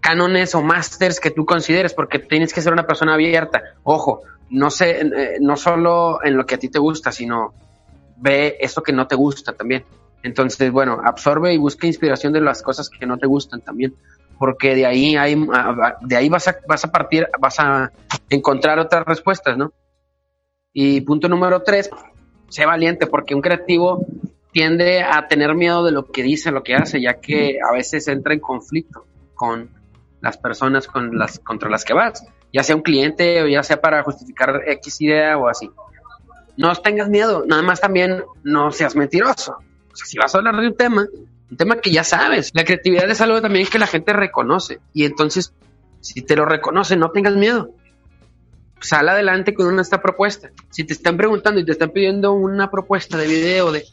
cánones 0.00 0.54
o 0.54 0.62
másters 0.62 1.20
que 1.20 1.30
tú 1.30 1.44
consideres, 1.44 1.94
porque 1.94 2.18
tienes 2.18 2.52
que 2.52 2.60
ser 2.60 2.72
una 2.72 2.86
persona 2.86 3.14
abierta. 3.14 3.62
Ojo, 3.82 4.22
no 4.50 4.70
sé, 4.70 5.00
eh, 5.00 5.36
no 5.40 5.56
solo 5.56 6.24
en 6.24 6.36
lo 6.36 6.46
que 6.46 6.54
a 6.54 6.58
ti 6.58 6.68
te 6.68 6.78
gusta, 6.78 7.12
sino 7.12 7.52
ve 8.16 8.56
eso 8.60 8.82
que 8.82 8.92
no 8.92 9.06
te 9.06 9.14
gusta 9.14 9.52
también. 9.52 9.84
Entonces, 10.22 10.70
bueno, 10.72 11.00
absorbe 11.04 11.52
y 11.52 11.58
busca 11.58 11.86
inspiración 11.86 12.32
de 12.32 12.40
las 12.40 12.62
cosas 12.62 12.88
que 12.88 13.06
no 13.06 13.18
te 13.18 13.26
gustan 13.26 13.60
también, 13.60 13.94
porque 14.38 14.74
de 14.74 14.86
ahí 14.86 15.16
hay, 15.16 15.36
de 16.00 16.16
ahí 16.16 16.28
vas 16.28 16.48
a, 16.48 16.56
vas 16.66 16.84
a 16.84 16.90
partir, 16.90 17.28
vas 17.38 17.60
a 17.60 17.92
encontrar 18.28 18.78
otras 18.78 19.04
respuestas, 19.04 19.56
¿no? 19.56 19.72
Y 20.72 21.00
punto 21.02 21.28
número 21.28 21.62
tres, 21.62 21.90
sé 22.48 22.66
valiente, 22.66 23.06
porque 23.06 23.34
un 23.34 23.40
creativo 23.40 24.06
tiende 24.58 25.04
a 25.04 25.28
tener 25.28 25.54
miedo 25.54 25.84
de 25.84 25.92
lo 25.92 26.10
que 26.10 26.24
dice, 26.24 26.50
lo 26.50 26.64
que 26.64 26.74
hace, 26.74 27.00
ya 27.00 27.20
que 27.20 27.60
a 27.62 27.72
veces 27.72 28.08
entra 28.08 28.34
en 28.34 28.40
conflicto 28.40 29.06
con 29.36 29.70
las 30.20 30.36
personas 30.36 30.88
con 30.88 31.16
las, 31.16 31.38
contra 31.38 31.70
las 31.70 31.84
que 31.84 31.94
vas, 31.94 32.26
ya 32.52 32.64
sea 32.64 32.74
un 32.74 32.82
cliente 32.82 33.40
o 33.40 33.46
ya 33.46 33.62
sea 33.62 33.80
para 33.80 34.02
justificar 34.02 34.62
X 34.66 35.00
idea 35.00 35.38
o 35.38 35.46
así. 35.46 35.70
No 36.56 36.74
tengas 36.74 37.08
miedo, 37.08 37.44
nada 37.46 37.62
más 37.62 37.80
también 37.80 38.24
no 38.42 38.72
seas 38.72 38.96
mentiroso. 38.96 39.58
Si 39.94 40.18
vas 40.18 40.34
a 40.34 40.38
hablar 40.38 40.56
de 40.56 40.66
un 40.66 40.76
tema, 40.76 41.06
un 41.48 41.56
tema 41.56 41.76
que 41.76 41.92
ya 41.92 42.02
sabes, 42.02 42.50
la 42.52 42.64
creatividad 42.64 43.08
es 43.08 43.20
algo 43.20 43.40
también 43.40 43.64
que 43.68 43.78
la 43.78 43.86
gente 43.86 44.12
reconoce 44.12 44.80
y 44.92 45.04
entonces, 45.04 45.54
si 46.00 46.22
te 46.22 46.34
lo 46.34 46.46
reconoce, 46.46 46.96
no 46.96 47.12
tengas 47.12 47.36
miedo. 47.36 47.70
Sal 48.80 49.08
adelante 49.08 49.54
con 49.54 49.68
una 49.68 49.82
esta 49.82 50.02
propuesta. 50.02 50.50
Si 50.70 50.82
te 50.82 50.94
están 50.94 51.16
preguntando 51.16 51.60
y 51.60 51.64
te 51.64 51.72
están 51.72 51.90
pidiendo 51.90 52.32
una 52.32 52.72
propuesta 52.72 53.16
de 53.16 53.28
video 53.28 53.70
de 53.70 53.84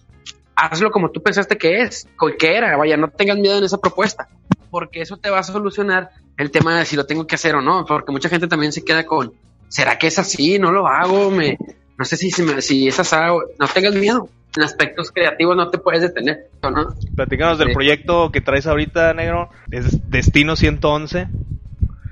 hazlo 0.56 0.92
como 0.92 1.12
tú 1.12 1.22
pensaste 1.22 1.58
que 1.58 1.82
es, 1.82 2.08
que 2.40 2.56
era, 2.56 2.76
vaya, 2.78 2.98
no 2.98 3.10
tengas 3.10 3.38
miedo 3.38 3.58
en 3.58 3.64
esa 3.64 3.78
propuesta, 3.78 4.30
porque 4.72 5.02
eso 5.02 5.18
te 5.18 5.30
va 5.30 5.40
a 5.40 5.44
solucionar 5.44 6.12
el 6.38 6.52
tema 6.52 6.78
de 6.78 6.86
si 6.86 6.96
lo 6.96 7.06
tengo 7.06 7.28
que 7.28 7.36
hacer 7.36 7.56
o 7.56 7.62
no, 7.62 7.86
porque 7.86 8.12
mucha 8.12 8.30
gente 8.30 8.48
también 8.48 8.72
se 8.72 8.84
queda 8.84 9.06
con, 9.06 9.34
¿será 9.68 9.98
que 9.98 10.08
es 10.08 10.20
así? 10.20 10.60
No 10.60 10.72
lo 10.72 10.88
hago, 10.88 11.32
me, 11.32 11.58
no 11.98 12.06
sé 12.06 12.18
si, 12.18 12.32
si, 12.32 12.62
si 12.62 12.88
es 12.88 13.00
así, 13.00 13.16
no 13.60 13.68
tengas 13.68 13.96
miedo. 13.96 14.30
En 14.58 14.64
aspectos 14.64 15.12
creativos 15.12 15.58
no 15.58 15.70
te 15.70 15.78
puedes 15.78 16.02
detener, 16.02 16.48
¿no? 16.64 16.96
Platícanos 17.14 17.58
del 17.58 17.74
proyecto 17.74 18.32
que 18.32 18.40
traes 18.40 18.66
ahorita, 18.66 19.14
negro, 19.14 19.50
es 19.70 20.10
Destino 20.10 20.56
111. 20.56 21.28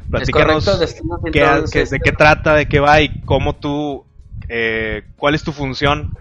Platícanos 0.10 0.66
de 0.66 2.00
qué 2.04 2.12
trata, 2.12 2.56
de 2.56 2.66
qué 2.68 2.82
va 2.82 3.00
y 3.00 3.22
cómo 3.22 3.56
tú, 3.56 4.04
eh, 4.50 5.04
cuál 5.16 5.36
es 5.36 5.44
tu 5.44 5.54
función 5.54 6.18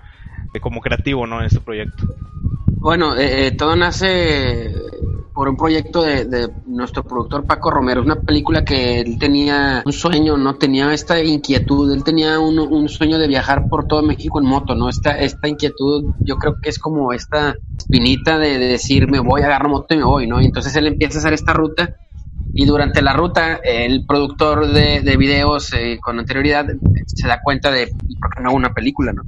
como 0.60 0.80
creativo, 0.80 1.26
¿no? 1.26 1.40
En 1.40 1.46
este 1.46 1.60
proyecto. 1.60 2.06
Bueno, 2.66 3.16
eh, 3.16 3.46
eh, 3.46 3.50
todo 3.52 3.76
nace 3.76 4.74
por 5.32 5.48
un 5.48 5.56
proyecto 5.56 6.02
de, 6.02 6.50
nuestro 6.66 7.04
productor 7.04 7.44
Paco 7.44 7.70
Romero. 7.70 8.00
Es 8.00 8.06
una 8.06 8.20
película 8.20 8.64
que 8.64 9.00
él 9.00 9.18
tenía 9.18 9.82
un 9.86 9.92
sueño, 9.92 10.36
no 10.36 10.56
tenía 10.56 10.92
esta 10.92 11.22
inquietud. 11.22 11.92
Él 11.92 12.04
tenía 12.04 12.38
un, 12.38 12.88
sueño 12.88 13.18
de 13.18 13.28
viajar 13.28 13.68
por 13.68 13.86
todo 13.86 14.02
México 14.02 14.40
en 14.40 14.46
moto, 14.46 14.74
¿no? 14.74 14.88
Esta, 14.88 15.18
esta 15.18 15.48
inquietud, 15.48 16.12
yo 16.20 16.36
creo 16.36 16.56
que 16.60 16.70
es 16.70 16.78
como 16.78 17.12
esta 17.12 17.54
espinita 17.78 18.38
de, 18.38 18.58
decir, 18.58 19.08
me 19.08 19.20
voy, 19.20 19.42
agarro 19.42 19.68
moto 19.68 19.94
y 19.94 19.98
me 19.98 20.04
voy, 20.04 20.26
¿no? 20.26 20.40
Entonces 20.40 20.74
él 20.76 20.86
empieza 20.86 21.18
a 21.18 21.20
hacer 21.20 21.32
esta 21.34 21.52
ruta. 21.52 21.94
Y 22.54 22.66
durante 22.66 23.00
la 23.00 23.14
ruta, 23.14 23.60
el 23.62 24.04
productor 24.04 24.72
de, 24.72 25.16
videos 25.16 25.72
eh, 25.72 25.98
con 26.02 26.18
anterioridad 26.18 26.66
se 27.06 27.26
da 27.26 27.40
cuenta 27.42 27.70
de, 27.70 27.88
¿por 28.20 28.34
qué 28.34 28.42
no 28.42 28.52
una 28.52 28.74
película, 28.74 29.12
no? 29.12 29.22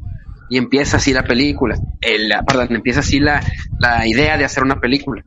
Y 0.48 0.58
empieza 0.58 0.98
así 0.98 1.12
la 1.12 1.24
película, 1.24 1.76
el, 2.00 2.32
perdón, 2.46 2.68
empieza 2.70 3.00
así 3.00 3.18
la, 3.18 3.42
la 3.78 4.06
idea 4.06 4.36
de 4.36 4.44
hacer 4.44 4.62
una 4.62 4.80
película. 4.80 5.22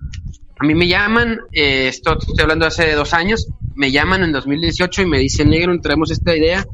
A 0.59 0.65
mí 0.65 0.74
me 0.74 0.88
llaman, 0.88 1.39
eh, 1.51 1.88
esto 1.88 2.17
estoy 2.17 2.41
hablando 2.41 2.65
hace 2.65 2.93
dos 2.93 3.13
años, 3.13 3.47
me 3.75 3.91
llaman 3.91 4.24
en 4.24 4.31
2018 4.31 5.03
y 5.03 5.05
me 5.05 5.19
dicen, 5.19 5.50
negro, 5.50 5.77
traemos 5.79 6.09
esta 6.09 6.36
idea, 6.36 6.65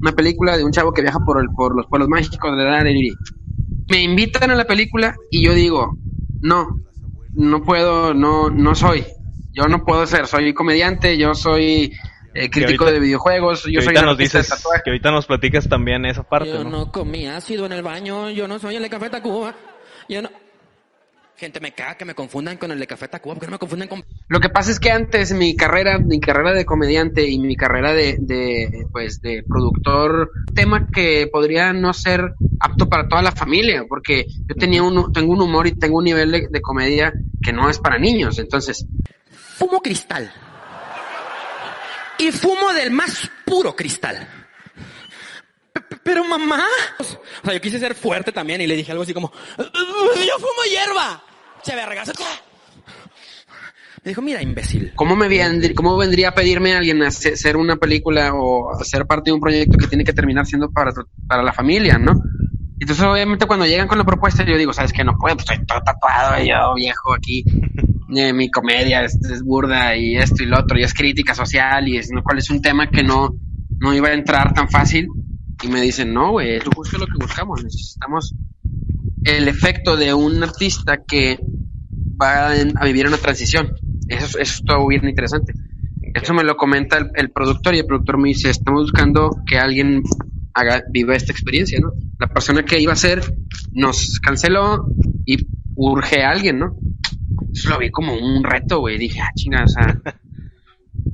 una 0.00 0.12
película 0.12 0.56
de 0.56 0.64
un 0.64 0.72
chavo 0.72 0.92
que 0.92 1.02
viaja 1.02 1.18
por, 1.24 1.40
el, 1.40 1.48
por 1.54 1.76
los 1.76 1.86
pueblos 1.86 2.08
mágicos 2.08 2.56
de 2.56 2.64
la 2.64 2.82
Me 3.90 4.02
invitan 4.02 4.50
a 4.50 4.54
la 4.54 4.64
película 4.64 5.14
y 5.30 5.44
yo 5.44 5.52
digo, 5.52 5.98
no, 6.40 6.80
no 7.34 7.62
puedo, 7.62 8.14
no, 8.14 8.48
no 8.50 8.74
soy. 8.74 9.04
Yo 9.52 9.68
no 9.68 9.84
puedo 9.84 10.06
ser, 10.06 10.26
soy 10.26 10.52
comediante, 10.54 11.16
yo 11.18 11.34
soy 11.34 11.92
eh, 12.36 12.50
crítico 12.50 12.84
de 12.84 13.00
videojuegos, 13.00 13.64
yo 13.64 13.80
soy 13.80 13.94
nos 13.94 14.18
dices, 14.18 14.48
Que 14.84 14.90
ahorita 14.90 15.10
nos 15.10 15.26
platicas 15.26 15.68
también 15.68 16.04
esa 16.04 16.22
parte, 16.22 16.50
Yo 16.50 16.64
no, 16.64 16.92
comí 16.92 17.26
ácido 17.26 17.66
en 17.66 17.72
el 17.72 17.82
baño, 17.82 18.30
yo 18.30 18.46
no 18.46 18.58
soy 18.58 18.76
el 18.76 18.82
de 18.82 18.90
Café 18.90 19.10
Tacuba, 19.10 19.54
yo 20.08 20.22
no... 20.22 20.30
Gente 21.38 21.60
me 21.60 21.72
caga 21.72 21.98
que 21.98 22.06
me 22.06 22.14
confundan 22.14 22.56
con 22.56 22.70
el 22.70 22.78
de 22.78 22.86
Café 22.86 23.08
Tacuba, 23.08 23.34
porque 23.34 23.46
no 23.46 23.52
me 23.52 23.58
confunden 23.58 23.88
con... 23.88 24.02
Lo 24.28 24.40
que 24.40 24.48
pasa 24.48 24.70
es 24.70 24.80
que 24.80 24.90
antes 24.90 25.32
mi 25.32 25.54
carrera, 25.54 25.98
mi 25.98 26.18
carrera 26.18 26.52
de 26.52 26.64
comediante 26.64 27.28
y 27.28 27.38
mi 27.38 27.56
carrera 27.56 27.92
de, 27.92 28.16
de, 28.18 28.86
pues, 28.90 29.20
de 29.20 29.44
productor, 29.46 30.30
tema 30.54 30.86
que 30.90 31.28
podría 31.30 31.74
no 31.74 31.92
ser 31.92 32.32
apto 32.58 32.88
para 32.88 33.06
toda 33.06 33.20
la 33.20 33.32
familia, 33.32 33.84
porque 33.86 34.24
yo 34.46 34.54
tenía 34.54 34.82
un, 34.82 35.12
tengo 35.12 35.32
un 35.32 35.42
humor 35.42 35.66
y 35.66 35.72
tengo 35.72 35.98
un 35.98 36.04
nivel 36.04 36.32
de, 36.32 36.48
de 36.50 36.60
comedia 36.62 37.12
que 37.42 37.52
no 37.52 37.68
es 37.68 37.78
para 37.78 37.98
niños, 37.98 38.38
entonces... 38.38 38.86
Fumo 39.30 39.82
cristal. 39.82 40.32
Y 42.18 42.32
fumo 42.32 42.72
del 42.72 42.90
más 42.90 43.30
puro 43.44 43.74
cristal. 43.74 44.28
Pero 46.02 46.24
mamá. 46.24 46.64
O 46.98 47.44
sea, 47.44 47.54
yo 47.54 47.60
quise 47.60 47.78
ser 47.78 47.94
fuerte 47.94 48.32
también 48.32 48.60
y 48.60 48.66
le 48.66 48.76
dije 48.76 48.92
algo 48.92 49.04
así 49.04 49.12
como, 49.12 49.32
yo 49.58 50.34
fumo 50.38 50.62
hierba. 50.68 51.22
Se 51.62 51.74
me 51.74 51.84
regazo. 51.84 52.12
Me 54.02 54.10
dijo, 54.10 54.22
mira, 54.22 54.40
imbécil. 54.40 54.92
¿Cómo, 54.94 55.16
me 55.16 55.26
vendría, 55.28 55.74
¿Cómo 55.74 55.96
vendría 55.96 56.28
a 56.28 56.34
pedirme 56.34 56.74
a 56.74 56.78
alguien 56.78 57.02
hacer 57.02 57.56
una 57.56 57.76
película 57.76 58.32
o 58.34 58.72
ser 58.84 59.06
parte 59.06 59.30
de 59.30 59.34
un 59.34 59.40
proyecto 59.40 59.76
que 59.76 59.88
tiene 59.88 60.04
que 60.04 60.12
terminar 60.12 60.46
siendo 60.46 60.70
para, 60.70 60.92
para 61.26 61.42
la 61.42 61.52
familia, 61.52 61.98
no? 61.98 62.12
Entonces, 62.78 63.04
obviamente, 63.04 63.46
cuando 63.46 63.66
llegan 63.66 63.88
con 63.88 63.98
la 63.98 64.04
propuesta, 64.04 64.44
yo 64.44 64.56
digo, 64.56 64.72
¿sabes 64.72 64.92
qué? 64.92 65.02
No 65.02 65.16
puedo, 65.18 65.34
pues 65.36 65.50
estoy 65.50 65.66
todo 65.66 65.80
tatuado, 65.82 66.44
yo 66.44 66.74
viejo 66.74 67.14
aquí. 67.14 67.44
Eh, 68.14 68.32
mi 68.32 68.50
comedia 68.50 69.02
es, 69.02 69.18
burda 69.42 69.96
y 69.96 70.16
esto 70.16 70.42
y 70.42 70.46
lo 70.46 70.60
otro, 70.60 70.78
y 70.78 70.82
es 70.82 70.94
crítica 70.94 71.34
social, 71.34 71.88
y 71.88 71.96
es, 71.96 72.10
¿no? 72.12 72.22
cuál 72.22 72.38
es 72.38 72.50
un 72.50 72.62
tema 72.62 72.88
que 72.88 73.02
no, 73.02 73.34
no 73.80 73.94
iba 73.94 74.08
a 74.08 74.14
entrar 74.14 74.54
tan 74.54 74.68
fácil. 74.68 75.08
Y 75.62 75.68
me 75.68 75.80
dicen, 75.80 76.12
no, 76.12 76.32
güey, 76.32 76.56
es 76.56 76.64
justo 76.64 76.98
lo 76.98 77.06
que 77.06 77.16
buscamos. 77.18 77.64
Necesitamos 77.64 78.34
el 79.24 79.48
efecto 79.48 79.96
de 79.96 80.12
un 80.12 80.42
artista 80.42 80.98
que 81.06 81.38
va 82.20 82.50
a 82.50 82.84
vivir 82.84 83.06
una 83.06 83.16
transición. 83.16 83.72
Eso, 84.08 84.38
eso 84.38 84.38
es 84.38 84.62
todo 84.64 84.86
bien 84.86 85.08
interesante. 85.08 85.54
Eso 86.14 86.32
me 86.32 86.44
lo 86.44 86.56
comenta 86.56 86.98
el, 87.14 87.30
productor 87.30 87.74
y 87.74 87.80
el 87.80 87.86
productor 87.86 88.18
me 88.18 88.28
dice, 88.28 88.48
estamos 88.48 88.84
buscando 88.84 89.42
que 89.46 89.58
alguien 89.58 90.02
haga, 90.54 90.82
viva 90.90 91.14
esta 91.14 91.32
experiencia, 91.32 91.78
¿no? 91.78 91.92
La 92.18 92.28
persona 92.28 92.64
que 92.64 92.80
iba 92.80 92.94
a 92.94 92.96
ser 92.96 93.20
nos 93.72 94.18
canceló 94.20 94.86
y 95.26 95.46
urge 95.74 96.22
a 96.22 96.30
alguien, 96.30 96.58
¿no? 96.58 96.76
Eso 97.56 97.70
lo 97.70 97.78
vi 97.78 97.90
como 97.90 98.12
un 98.12 98.44
reto, 98.44 98.80
güey. 98.80 98.98
Dije, 98.98 99.18
ah, 99.18 99.30
chinga, 99.34 99.64
o 99.64 99.68
sea, 99.68 99.98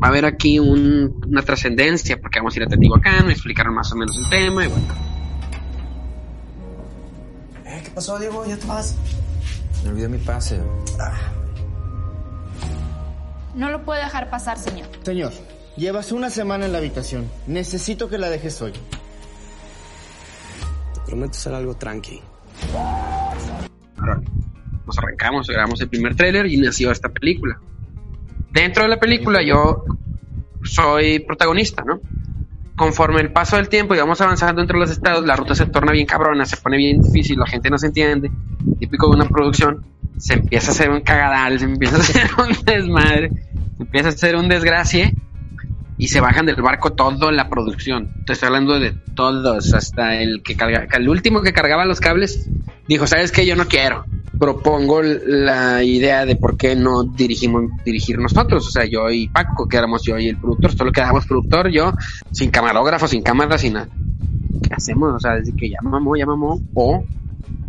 va 0.02 0.08
a 0.08 0.08
haber 0.08 0.24
aquí 0.24 0.58
una 0.58 1.42
trascendencia 1.42 2.20
porque 2.20 2.40
vamos 2.40 2.54
a 2.54 2.58
ir 2.58 2.64
a 2.64 2.66
Teotihuacán, 2.66 3.26
me 3.28 3.32
explicaron 3.32 3.72
más 3.72 3.92
o 3.92 3.96
menos 3.96 4.18
el 4.18 4.28
tema 4.28 4.64
y 4.64 4.68
bueno. 4.68 4.86
Eh, 7.64 7.80
¿Qué 7.84 7.90
pasó, 7.90 8.18
Diego? 8.18 8.44
¿Ya 8.44 8.56
te 8.56 8.66
vas? 8.66 8.96
Me 9.84 9.90
olvidé 9.90 10.08
mi 10.08 10.18
pase. 10.18 10.60
Ah. 10.98 11.12
No 13.54 13.70
lo 13.70 13.84
puede 13.84 14.02
dejar 14.02 14.28
pasar, 14.28 14.58
señor. 14.58 14.88
Señor, 15.04 15.32
llevas 15.76 16.10
una 16.10 16.28
semana 16.28 16.66
en 16.66 16.72
la 16.72 16.78
habitación. 16.78 17.30
Necesito 17.46 18.08
que 18.08 18.18
la 18.18 18.30
dejes 18.30 18.60
hoy. 18.62 18.72
Te 20.94 21.00
prometo 21.06 21.38
hacer 21.38 21.54
algo 21.54 21.76
tranqui. 21.76 22.20
Nos 24.86 24.98
arrancamos, 24.98 25.46
grabamos 25.46 25.80
el 25.80 25.88
primer 25.88 26.14
tráiler 26.14 26.46
y 26.46 26.56
nació 26.56 26.90
esta 26.90 27.08
película. 27.08 27.58
Dentro 28.50 28.82
de 28.82 28.88
la 28.88 28.98
película 28.98 29.42
yo 29.42 29.84
soy 30.64 31.20
protagonista, 31.20 31.84
¿no? 31.86 32.00
Conforme 32.76 33.20
el 33.20 33.32
paso 33.32 33.56
del 33.56 33.68
tiempo 33.68 33.94
y 33.94 33.98
vamos 33.98 34.20
avanzando 34.20 34.60
entre 34.60 34.78
los 34.78 34.90
estados, 34.90 35.24
la 35.24 35.36
ruta 35.36 35.54
se 35.54 35.66
torna 35.66 35.92
bien 35.92 36.06
cabrona, 36.06 36.44
se 36.44 36.56
pone 36.56 36.76
bien 36.76 37.00
difícil, 37.00 37.38
la 37.38 37.46
gente 37.46 37.70
no 37.70 37.78
se 37.78 37.88
entiende, 37.88 38.30
típico 38.78 39.08
de 39.08 39.16
una 39.16 39.28
producción, 39.28 39.84
se 40.16 40.34
empieza 40.34 40.68
a 40.68 40.74
hacer 40.74 40.90
un 40.90 41.00
cagadal, 41.00 41.58
se 41.58 41.66
empieza 41.66 41.96
a 41.96 42.00
hacer 42.00 42.30
un 42.38 42.64
desmadre, 42.64 43.30
se 43.76 43.82
empieza 43.82 44.08
a 44.08 44.12
hacer 44.12 44.36
un 44.36 44.48
desgracie 44.48 45.14
y 45.98 46.08
se 46.08 46.20
bajan 46.20 46.46
del 46.46 46.60
barco 46.60 46.92
todo 46.92 47.30
la 47.30 47.48
producción. 47.48 48.10
Te 48.26 48.32
estoy 48.32 48.48
hablando 48.48 48.80
de 48.80 48.92
todos, 49.14 49.74
hasta 49.74 50.20
el 50.20 50.42
que 50.42 50.56
carga, 50.56 50.86
el 50.92 51.08
último 51.08 51.42
que 51.42 51.52
cargaba 51.52 51.84
los 51.84 52.00
cables 52.00 52.48
dijo, 52.88 53.06
¿sabes 53.06 53.32
qué? 53.32 53.46
Yo 53.46 53.54
no 53.54 53.66
quiero 53.66 54.04
propongo 54.42 55.02
la 55.02 55.84
idea 55.84 56.26
de 56.26 56.34
por 56.34 56.56
qué 56.56 56.74
no 56.74 57.04
dirigimos 57.04 57.62
dirigir 57.84 58.18
nosotros, 58.18 58.66
o 58.66 58.70
sea, 58.72 58.84
yo 58.84 59.08
y 59.08 59.28
Paco, 59.28 59.68
que 59.68 59.76
éramos 59.76 60.02
yo 60.02 60.18
y 60.18 60.30
el 60.30 60.36
productor, 60.36 60.76
solo 60.76 60.90
quedamos 60.90 61.26
productor, 61.26 61.70
yo, 61.70 61.92
sin 62.32 62.50
camarógrafo, 62.50 63.06
sin 63.06 63.22
cámara, 63.22 63.56
sin 63.56 63.74
nada. 63.74 63.86
¿Qué 64.60 64.74
hacemos? 64.74 65.14
O 65.14 65.20
sea, 65.20 65.36
desde 65.36 65.54
que 65.54 65.70
llamamos, 65.70 66.18
llamamos, 66.18 66.60
o, 66.74 67.04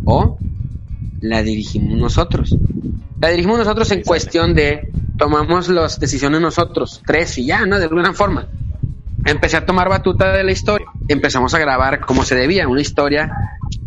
o 0.04 0.36
la 1.20 1.44
dirigimos 1.44 1.96
nosotros. 1.96 2.56
La 3.20 3.28
dirigimos 3.28 3.58
nosotros 3.58 3.88
en 3.92 4.02
cuestión 4.02 4.52
de 4.56 4.90
tomamos 5.16 5.68
las 5.68 6.00
decisiones 6.00 6.40
nosotros, 6.40 7.02
tres 7.06 7.38
y 7.38 7.46
ya, 7.46 7.64
¿no? 7.66 7.78
De 7.78 7.84
alguna 7.84 8.12
forma. 8.14 8.48
Empecé 9.24 9.58
a 9.58 9.64
tomar 9.64 9.88
batuta 9.88 10.32
de 10.32 10.42
la 10.42 10.50
historia, 10.50 10.88
empezamos 11.06 11.54
a 11.54 11.58
grabar 11.60 12.00
como 12.00 12.24
se 12.24 12.34
debía, 12.34 12.66
una 12.66 12.80
historia 12.80 13.30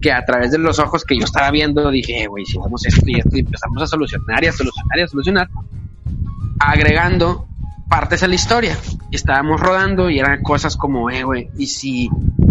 que 0.01 0.11
a 0.11 0.23
través 0.25 0.51
de 0.51 0.57
los 0.57 0.79
ojos 0.79 1.03
que 1.03 1.17
yo 1.17 1.25
estaba 1.25 1.51
viendo 1.51 1.89
dije, 1.89 2.23
eh, 2.23 2.27
güey, 2.27 2.45
si 2.45 2.57
vamos 2.57 2.85
esto 2.85 3.03
y 3.05 3.19
esto 3.19 3.35
y 3.35 3.39
empezamos 3.39 3.81
a 3.81 3.87
solucionar 3.87 4.43
y 4.43 4.47
a 4.47 4.51
solucionar 4.51 4.99
y 4.99 5.01
a 5.01 5.07
solucionar, 5.07 5.49
agregando 6.59 7.47
partes 7.89 8.23
a 8.23 8.27
la 8.27 8.35
historia. 8.35 8.77
Estábamos 9.11 9.59
rodando 9.59 10.09
y 10.09 10.19
eran 10.19 10.43
cosas 10.43 10.75
como, 10.75 11.09
eh, 11.09 11.23
güey, 11.23 11.49
y 11.57 11.67
si, 11.67 12.09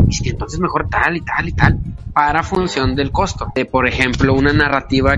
y 0.08 0.12
si 0.12 0.28
entonces 0.28 0.60
mejor 0.60 0.88
tal 0.88 1.16
y 1.16 1.20
tal 1.20 1.48
y 1.48 1.52
tal, 1.52 1.80
para 2.12 2.42
función 2.42 2.96
del 2.96 3.12
costo. 3.12 3.50
De, 3.54 3.66
por 3.66 3.86
ejemplo, 3.86 4.32
una 4.34 4.52
narrativa 4.52 5.16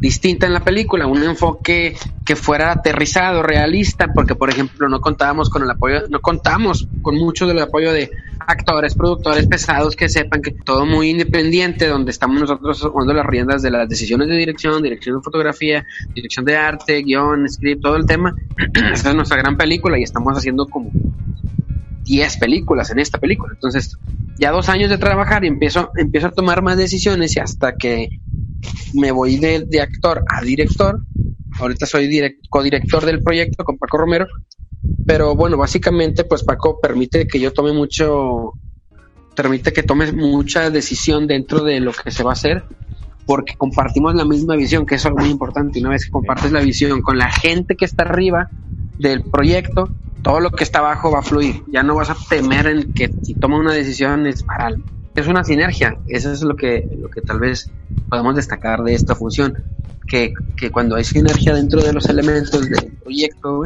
distinta 0.00 0.46
en 0.46 0.52
la 0.52 0.60
película, 0.60 1.06
un 1.06 1.22
enfoque 1.22 1.96
que 2.24 2.36
fuera 2.36 2.70
aterrizado, 2.70 3.42
realista, 3.42 4.06
porque, 4.14 4.34
por 4.34 4.50
ejemplo, 4.50 4.88
no 4.88 5.00
contábamos 5.00 5.50
con 5.50 5.62
el 5.62 5.70
apoyo, 5.70 6.02
no 6.08 6.20
contamos 6.20 6.86
con 7.02 7.16
mucho 7.16 7.46
del 7.46 7.58
apoyo 7.58 7.92
de 7.92 8.10
actores, 8.38 8.94
productores 8.94 9.46
pesados 9.46 9.96
que 9.96 10.08
sepan 10.08 10.40
que 10.40 10.52
todo 10.52 10.86
muy 10.86 11.10
independiente, 11.10 11.86
donde 11.86 12.10
estamos 12.10 12.40
nosotros 12.40 12.80
tomando 12.80 13.12
las 13.12 13.26
riendas 13.26 13.62
de 13.62 13.70
las 13.70 13.88
decisiones 13.88 14.28
de 14.28 14.36
dirección, 14.36 14.82
dirección 14.82 15.16
de 15.16 15.22
fotografía, 15.22 15.84
dirección 16.14 16.44
de 16.44 16.56
arte, 16.56 17.02
guion, 17.02 17.48
script, 17.48 17.82
todo 17.82 17.96
el 17.96 18.06
tema. 18.06 18.34
Esta 18.92 19.10
es 19.10 19.14
nuestra 19.14 19.38
gran 19.38 19.56
película 19.56 19.98
y 19.98 20.02
estamos 20.02 20.36
haciendo 20.36 20.66
como 20.66 20.90
10 22.08 22.38
películas 22.38 22.90
en 22.90 22.98
esta 22.98 23.18
película. 23.18 23.52
Entonces, 23.54 23.96
ya 24.38 24.50
dos 24.50 24.68
años 24.68 24.90
de 24.90 24.98
trabajar 24.98 25.44
y 25.44 25.48
empiezo, 25.48 25.90
empiezo 25.96 26.28
a 26.28 26.32
tomar 26.32 26.62
más 26.62 26.76
decisiones 26.76 27.36
y 27.36 27.40
hasta 27.40 27.76
que 27.76 28.08
me 28.94 29.12
voy 29.12 29.36
de, 29.36 29.64
de 29.66 29.80
actor 29.80 30.24
a 30.28 30.42
director. 30.42 31.00
Ahorita 31.60 31.86
soy 31.86 32.06
direct, 32.06 32.46
codirector 32.48 33.04
del 33.04 33.22
proyecto 33.22 33.64
con 33.64 33.78
Paco 33.78 33.98
Romero 33.98 34.26
pero 35.08 35.34
bueno, 35.34 35.56
básicamente, 35.56 36.24
pues 36.24 36.44
Paco 36.44 36.78
permite 36.80 37.26
que 37.26 37.40
yo 37.40 37.52
tome 37.52 37.72
mucho, 37.72 38.52
permite 39.34 39.72
que 39.72 39.82
tome 39.82 40.12
mucha 40.12 40.70
decisión 40.70 41.26
dentro 41.26 41.64
de 41.64 41.80
lo 41.80 41.92
que 41.92 42.10
se 42.10 42.22
va 42.22 42.30
a 42.30 42.32
hacer, 42.34 42.64
porque 43.26 43.54
compartimos 43.56 44.14
la 44.14 44.24
misma 44.24 44.54
visión, 44.56 44.84
que 44.84 44.96
es 44.96 45.10
muy 45.10 45.30
importante. 45.30 45.80
Una 45.80 45.90
vez 45.90 46.04
que 46.04 46.10
compartes 46.10 46.52
la 46.52 46.60
visión 46.60 47.00
con 47.00 47.18
la 47.18 47.30
gente 47.30 47.74
que 47.74 47.84
está 47.84 48.02
arriba 48.02 48.50
del 48.98 49.22
proyecto, 49.22 49.88
todo 50.22 50.40
lo 50.40 50.50
que 50.50 50.64
está 50.64 50.80
abajo 50.80 51.10
va 51.10 51.20
a 51.20 51.22
fluir. 51.22 51.62
Ya 51.68 51.82
no 51.82 51.94
vas 51.94 52.10
a 52.10 52.16
temer 52.28 52.66
en 52.66 52.92
que 52.92 53.10
si 53.22 53.34
toma 53.34 53.58
una 53.58 53.72
decisión 53.72 54.26
es 54.26 54.42
para 54.42 54.70
es 55.14 55.26
una 55.26 55.42
sinergia. 55.42 55.98
Eso 56.06 56.32
es 56.32 56.42
lo 56.42 56.54
que, 56.54 56.88
lo 56.96 57.08
que 57.08 57.22
tal 57.22 57.40
vez 57.40 57.70
podemos 58.08 58.36
destacar 58.36 58.82
de 58.82 58.94
esta 58.94 59.14
función. 59.14 59.56
Que, 60.06 60.32
que 60.56 60.70
cuando 60.70 60.96
hay 60.96 61.04
sinergia 61.04 61.54
dentro 61.54 61.82
de 61.82 61.92
los 61.92 62.08
elementos 62.08 62.68
del 62.68 62.92
proyecto, 63.02 63.64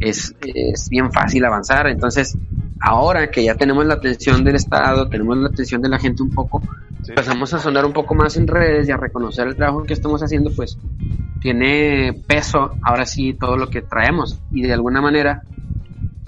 es, 0.00 0.34
es 0.42 0.88
bien 0.88 1.12
fácil 1.12 1.44
avanzar. 1.44 1.86
Entonces, 1.86 2.36
ahora 2.80 3.30
que 3.30 3.44
ya 3.44 3.54
tenemos 3.54 3.86
la 3.86 3.94
atención 3.94 4.44
del 4.44 4.56
Estado, 4.56 5.08
tenemos 5.08 5.36
la 5.38 5.48
atención 5.48 5.80
de 5.82 5.88
la 5.88 5.98
gente 5.98 6.22
un 6.22 6.30
poco, 6.30 6.62
empezamos 7.06 7.52
a 7.54 7.58
sonar 7.58 7.84
un 7.84 7.92
poco 7.92 8.14
más 8.14 8.36
en 8.36 8.46
redes 8.46 8.88
y 8.88 8.92
a 8.92 8.96
reconocer 8.96 9.46
el 9.46 9.56
trabajo 9.56 9.84
que 9.84 9.94
estamos 9.94 10.22
haciendo, 10.22 10.50
pues 10.54 10.78
tiene 11.40 12.22
peso 12.26 12.72
ahora 12.82 13.06
sí 13.06 13.34
todo 13.34 13.56
lo 13.56 13.68
que 13.68 13.82
traemos 13.82 14.40
y 14.50 14.62
de 14.62 14.72
alguna 14.72 15.00
manera, 15.00 15.42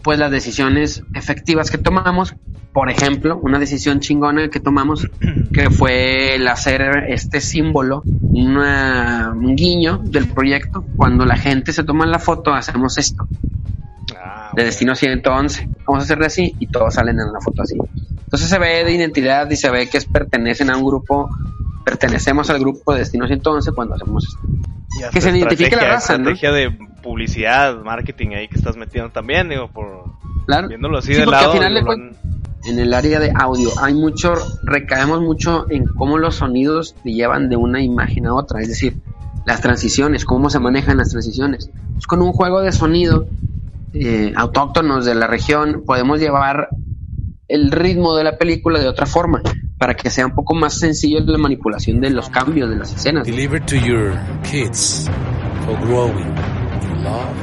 pues 0.09 0.19
las 0.19 0.31
decisiones 0.31 1.03
efectivas 1.12 1.71
que 1.71 1.77
tomamos 1.77 2.35
por 2.73 2.88
ejemplo, 2.88 3.38
una 3.43 3.59
decisión 3.59 4.00
chingona 4.00 4.49
que 4.49 4.59
tomamos, 4.59 5.07
que 5.53 5.69
fue 5.69 6.37
el 6.37 6.49
hacer 6.49 7.05
este 7.09 7.43
símbolo, 7.43 8.03
un 8.05 9.55
guiño 9.55 9.99
del 9.99 10.29
proyecto. 10.29 10.83
Cuando 10.97 11.27
la 11.27 11.37
gente 11.37 11.75
se 11.75 11.85
toma 11.85 12.07
la 12.07 12.19
foto, 12.19 12.55
hacemos 12.55 12.97
esto. 12.97 13.29
Ah, 14.17 14.50
de 14.55 14.65
Destino 14.65 14.95
111. 14.95 15.69
Vamos 15.87 16.03
a 16.03 16.05
hacerle 16.05 16.25
así 16.25 16.57
y 16.59 16.69
todos 16.69 16.95
salen 16.95 17.21
en 17.21 17.31
la 17.31 17.41
foto 17.43 17.61
así. 17.61 17.77
Entonces 18.11 18.49
se 18.49 18.59
ve 18.59 18.85
de 18.85 18.93
identidad 18.93 19.50
y 19.50 19.57
se 19.57 19.71
ve 19.71 19.91
que 19.91 19.99
es, 19.99 20.07
pertenecen 20.07 20.71
a 20.71 20.79
un 20.79 20.87
grupo, 20.87 21.29
pertenecemos 21.85 22.49
al 22.49 22.61
grupo 22.61 22.95
de 22.95 23.00
Destino 23.00 23.27
111 23.27 23.73
cuando 23.73 23.95
hacemos 23.95 24.25
esto. 24.25 25.11
que 25.12 25.21
se 25.21 25.37
identifique 25.37 25.77
la 25.77 25.83
raza, 25.83 26.15
estrategia 26.15 26.50
de 26.50 26.88
publicidad, 27.09 27.83
marketing 27.83 28.29
ahí 28.37 28.49
que 28.49 28.59
estás 28.59 28.77
metiendo 28.77 29.11
también, 29.11 29.49
digo, 29.49 29.69
por 29.69 30.05
viéndolo 30.69 30.99
así 30.99 31.15
de 31.15 31.25
lado. 31.25 31.55
en 32.65 32.79
el 32.79 32.93
área 32.93 33.19
de 33.19 33.33
audio 33.35 33.71
hay 33.81 33.95
mucho, 33.95 34.35
recaemos 34.62 35.21
mucho 35.23 35.67
en 35.71 35.87
cómo 35.87 36.19
los 36.19 36.37
sonidos 36.37 36.95
te 37.03 37.12
llevan 37.12 37.49
de 37.49 37.57
una 37.57 37.83
imagen 37.83 38.27
a 38.27 38.35
otra, 38.35 38.61
es 38.61 38.69
decir, 38.69 38.99
las 39.47 39.62
transiciones, 39.62 40.27
cómo 40.27 40.50
se 40.50 40.59
manejan 40.59 40.99
las 40.99 41.09
transiciones. 41.09 41.71
Pues 41.95 42.07
con 42.07 42.21
un 42.21 42.33
juego 42.33 42.61
de 42.61 42.73
sonido 42.73 43.27
eh, 43.95 44.35
autóctonos 44.37 45.07
de 45.07 45.15
la 45.15 45.27
región 45.27 45.85
podemos 45.87 46.21
llevar 46.21 46.69
el 47.49 47.71
ritmo 47.71 48.15
de 48.17 48.25
la 48.25 48.37
película 48.37 48.81
de 48.81 48.88
otra 48.88 49.07
forma 49.07 49.41
para 49.79 49.95
que 49.95 50.11
sea 50.11 50.27
un 50.27 50.35
poco 50.35 50.55
más 50.55 50.79
sencillo 50.79 51.21
la 51.21 51.38
manipulación 51.38 52.00
de 52.00 52.11
los 52.11 52.29
cambios 52.29 52.69
de 52.69 52.77
las 52.77 52.95
escenas. 52.95 53.27
Deliver 53.27 53.65
to 53.65 53.77
your 53.77 54.12
kids 54.43 55.09
for 55.65 55.79
growing 55.87 56.58
in 56.85 57.05
love 57.05 57.37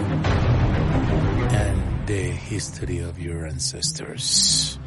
and 1.53 2.07
the 2.07 2.31
history 2.49 2.99
of 2.99 3.17
your 3.19 3.47
ancestors. 3.47 4.79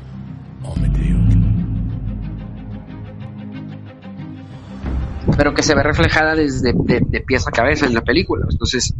Pero 5.36 5.54
que 5.54 5.62
se 5.62 5.74
ve 5.74 5.82
reflejada 5.82 6.34
desde 6.34 6.72
de, 6.72 7.20
pies 7.20 7.46
a 7.46 7.50
cabeza 7.50 7.86
en 7.86 7.94
la 7.94 8.02
película. 8.02 8.46
Entonces, 8.50 8.94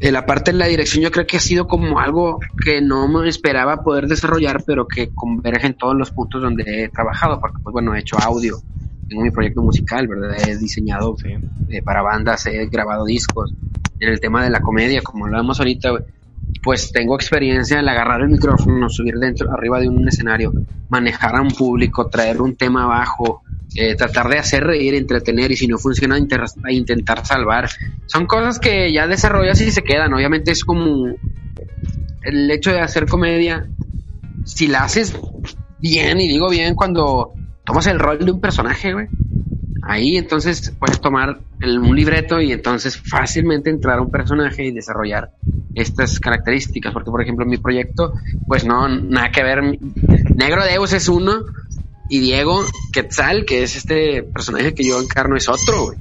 eh, 0.00 0.12
la 0.12 0.24
parte 0.24 0.52
de 0.52 0.58
la 0.58 0.66
dirección 0.66 1.02
yo 1.02 1.10
creo 1.10 1.26
que 1.26 1.36
ha 1.36 1.40
sido 1.40 1.66
como 1.66 1.98
algo 1.98 2.38
que 2.62 2.80
no 2.80 3.08
me 3.08 3.28
esperaba 3.28 3.82
poder 3.82 4.06
desarrollar, 4.06 4.62
pero 4.66 4.86
que 4.86 5.10
converge 5.14 5.66
en 5.66 5.74
todos 5.74 5.94
los 5.94 6.10
puntos 6.12 6.42
donde 6.42 6.64
he 6.66 6.88
trabajado, 6.88 7.40
porque 7.40 7.58
pues 7.62 7.72
bueno, 7.72 7.94
he 7.94 8.00
hecho 8.00 8.16
audio, 8.18 8.56
tengo 9.08 9.22
mi 9.22 9.30
proyecto 9.30 9.62
musical, 9.62 10.06
¿verdad? 10.08 10.36
He 10.48 10.56
diseñado 10.56 11.16
eh, 11.68 11.82
para 11.82 12.02
bandas, 12.02 12.46
he 12.46 12.66
grabado 12.66 13.04
discos. 13.04 13.54
En 13.98 14.10
el 14.10 14.20
tema 14.20 14.44
de 14.44 14.50
la 14.50 14.60
comedia, 14.60 15.00
como 15.02 15.26
lo 15.26 15.38
vemos 15.38 15.58
ahorita, 15.58 15.90
pues 16.62 16.92
tengo 16.92 17.14
experiencia 17.14 17.80
en 17.80 17.88
agarrar 17.88 18.22
el 18.22 18.28
micrófono, 18.28 18.88
subir 18.88 19.14
dentro, 19.14 19.50
arriba 19.52 19.80
de 19.80 19.88
un 19.88 20.06
escenario, 20.06 20.52
manejar 20.88 21.36
a 21.36 21.42
un 21.42 21.48
público, 21.48 22.08
traer 22.08 22.42
un 22.42 22.56
tema 22.56 22.84
abajo, 22.84 23.42
eh, 23.74 23.94
tratar 23.94 24.28
de 24.28 24.38
hacer 24.38 24.64
reír, 24.64 24.94
entretener 24.94 25.50
y 25.52 25.56
si 25.56 25.66
no 25.66 25.78
funciona, 25.78 26.18
intentar 26.18 27.24
salvar. 27.24 27.68
Son 28.06 28.26
cosas 28.26 28.58
que 28.58 28.92
ya 28.92 29.06
desarrollas 29.06 29.60
y 29.60 29.70
se 29.70 29.82
quedan. 29.82 30.12
Obviamente 30.12 30.52
es 30.52 30.64
como 30.64 31.14
el 32.22 32.50
hecho 32.50 32.72
de 32.72 32.80
hacer 32.80 33.06
comedia. 33.06 33.68
Si 34.44 34.66
la 34.66 34.84
haces 34.84 35.16
bien, 35.78 36.20
y 36.20 36.28
digo 36.28 36.48
bien 36.48 36.74
cuando 36.74 37.32
tomas 37.66 37.86
el 37.88 37.98
rol 37.98 38.24
de 38.24 38.30
un 38.30 38.40
personaje, 38.40 38.94
güey. 38.94 39.08
Ahí 39.82 40.16
entonces 40.16 40.74
puedes 40.78 41.00
tomar 41.00 41.40
un 41.62 41.94
libreto 41.94 42.40
y 42.40 42.52
entonces 42.52 42.96
fácilmente 42.96 43.68
entrar 43.68 43.98
a 43.98 44.02
un 44.02 44.10
personaje 44.10 44.64
y 44.64 44.72
desarrollar 44.72 45.30
estas 45.74 46.18
características. 46.18 46.92
Porque, 46.92 47.10
por 47.10 47.22
ejemplo, 47.22 47.44
mi 47.44 47.58
proyecto, 47.58 48.14
pues 48.48 48.64
no, 48.64 48.88
nada 48.88 49.30
que 49.30 49.42
ver. 49.42 49.62
Negro 50.34 50.64
Deus 50.64 50.92
es 50.92 51.08
uno, 51.08 51.42
y 52.08 52.20
Diego 52.20 52.64
Quetzal, 52.92 53.44
que 53.44 53.62
es 53.62 53.76
este 53.76 54.22
personaje 54.22 54.74
que 54.74 54.84
yo 54.84 55.00
encarno, 55.00 55.36
es 55.36 55.48
otro, 55.48 55.94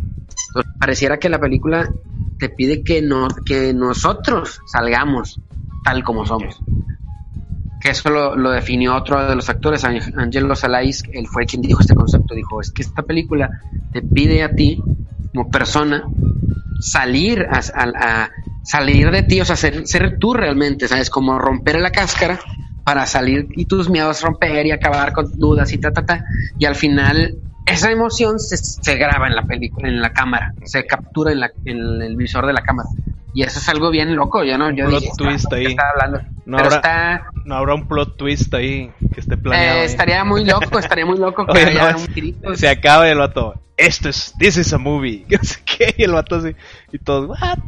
pareciera 0.80 1.18
que 1.18 1.30
la 1.30 1.40
película 1.40 1.90
te 2.38 2.50
pide 2.50 2.84
que, 2.84 3.02
no, 3.02 3.28
que 3.46 3.74
nosotros 3.74 4.62
salgamos 4.66 5.40
tal 5.84 6.04
como 6.04 6.26
somos. 6.26 6.60
Que 7.86 7.92
eso 7.92 8.10
lo, 8.10 8.50
definió 8.50 8.96
otro 8.96 9.28
de 9.28 9.36
los 9.36 9.48
actores, 9.48 9.84
Angelo 9.84 10.56
Salais, 10.56 11.04
él 11.14 11.28
fue 11.28 11.46
quien 11.46 11.62
dijo 11.62 11.82
este 11.82 11.94
concepto, 11.94 12.34
dijo, 12.34 12.60
es 12.60 12.72
que 12.72 12.82
esta 12.82 13.04
película 13.04 13.62
te 13.94 14.02
pide 14.02 14.42
a 14.42 14.56
ti, 14.56 14.82
como 15.32 15.52
persona, 15.52 16.04
salir 16.80 17.46
a, 17.48 18.32
salir 18.64 19.12
de 19.12 19.22
ti, 19.22 19.40
o 19.40 19.46
sea, 19.46 19.56
ser, 19.56 19.86
ser 19.86 20.18
tú 20.18 20.34
realmente, 20.34 20.88
¿sabes? 20.88 21.12
Como 21.12 21.38
romper 21.38 21.80
la 21.80 21.92
cáscara 21.92 22.40
para 22.84 23.06
salir 23.06 23.50
y 23.56 23.66
tus 23.66 23.88
miedos 23.88 24.24
romper 24.24 24.66
y 24.66 24.72
acabar 24.72 25.14
con 25.14 25.38
dudas 25.38 25.72
y 25.72 25.78
ta, 25.78 25.92
ta, 25.92 26.04
ta. 26.08 26.26
Y 26.58 26.66
al 26.66 26.74
final 26.74 27.38
esa 27.68 27.92
emoción 27.92 28.40
se, 28.40 28.58
se 28.58 28.96
graba 28.96 29.28
en 29.28 29.36
la 29.36 29.46
película, 29.46 29.90
en 29.90 30.02
la 30.02 30.12
cámara, 30.12 30.56
se 30.64 30.88
captura 30.88 31.32
en, 31.32 31.40
la, 31.40 31.52
en 31.66 32.02
el 32.02 32.16
visor 32.16 32.48
de 32.48 32.54
la 32.54 32.64
cámara. 32.64 32.90
Y 33.36 33.44
eso 33.44 33.60
es 33.60 33.68
algo 33.68 33.92
bien 33.92 34.16
loco, 34.16 34.46
ya 34.46 34.58
no, 34.58 34.72
yo 34.72 34.88
plot 34.88 35.04
twist 35.18 35.52
ahí. 35.52 35.76
hablando. 35.78 36.22
No, 36.46 36.58
habrá, 36.58 36.76
está, 36.78 37.26
no 37.44 37.56
habrá 37.56 37.76
un 37.76 37.86
plot 37.86 38.16
twist 38.16 38.54
ahí 38.54 38.94
que 39.14 39.20
esté 39.20 39.36
planeado. 39.36 39.80
Eh, 39.80 39.84
estaría 39.84 40.24
muy 40.24 40.46
loco, 40.46 40.80
estaría 40.80 41.06
muy 41.06 41.18
loco 41.18 41.46
que 41.54 41.60
haya 41.60 41.98
un 41.98 42.56
Se 42.56 42.70
acaba 42.70 43.10
el 43.10 43.18
vato. 43.18 43.62
Esto 43.76 44.08
es, 44.08 44.34
this 44.40 44.56
is 44.56 44.72
a 44.72 44.78
movie. 44.78 45.26
Qué, 45.66 45.94
y 45.98 46.04
el 46.04 46.14
vato 46.14 46.38
así, 46.38 46.56
y 46.94 46.98
todos, 46.98 47.28
what? 47.28 47.60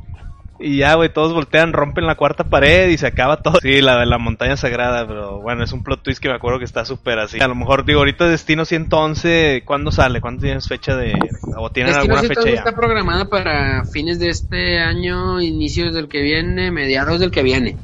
Y 0.59 0.77
ya, 0.77 0.95
güey, 0.95 1.13
todos 1.13 1.33
voltean, 1.33 1.71
rompen 1.73 2.07
la 2.07 2.15
cuarta 2.15 2.43
pared 2.43 2.89
y 2.89 2.97
se 2.97 3.07
acaba 3.07 3.41
todo. 3.41 3.59
Sí, 3.61 3.81
la 3.81 3.99
de 3.99 4.05
la 4.05 4.17
montaña 4.17 4.57
sagrada, 4.57 5.07
pero 5.07 5.39
bueno, 5.39 5.63
es 5.63 5.71
un 5.71 5.83
plot 5.83 6.01
twist 6.01 6.21
que 6.21 6.29
me 6.29 6.35
acuerdo 6.35 6.59
que 6.59 6.65
está 6.65 6.83
súper 6.83 7.19
así. 7.19 7.39
A 7.39 7.47
lo 7.47 7.55
mejor, 7.55 7.85
digo, 7.85 7.99
ahorita 7.99 8.27
Destino 8.27 8.65
111, 8.65 9.63
¿cuándo 9.65 9.91
sale? 9.91 10.19
¿Cuándo 10.19 10.41
tienes 10.41 10.67
fecha 10.67 10.95
de...? 10.95 11.13
¿O 11.57 11.69
tienen 11.71 11.93
alguna 11.93 12.23
fecha 12.23 12.45
ya? 12.45 12.51
está 12.51 12.75
programada 12.75 13.25
para 13.25 13.85
fines 13.85 14.19
de 14.19 14.29
este 14.29 14.79
año, 14.79 15.41
inicios 15.41 15.93
del 15.93 16.07
que 16.07 16.21
viene, 16.21 16.71
mediados 16.71 17.19
del 17.19 17.31
que 17.31 17.43
viene. 17.43 17.77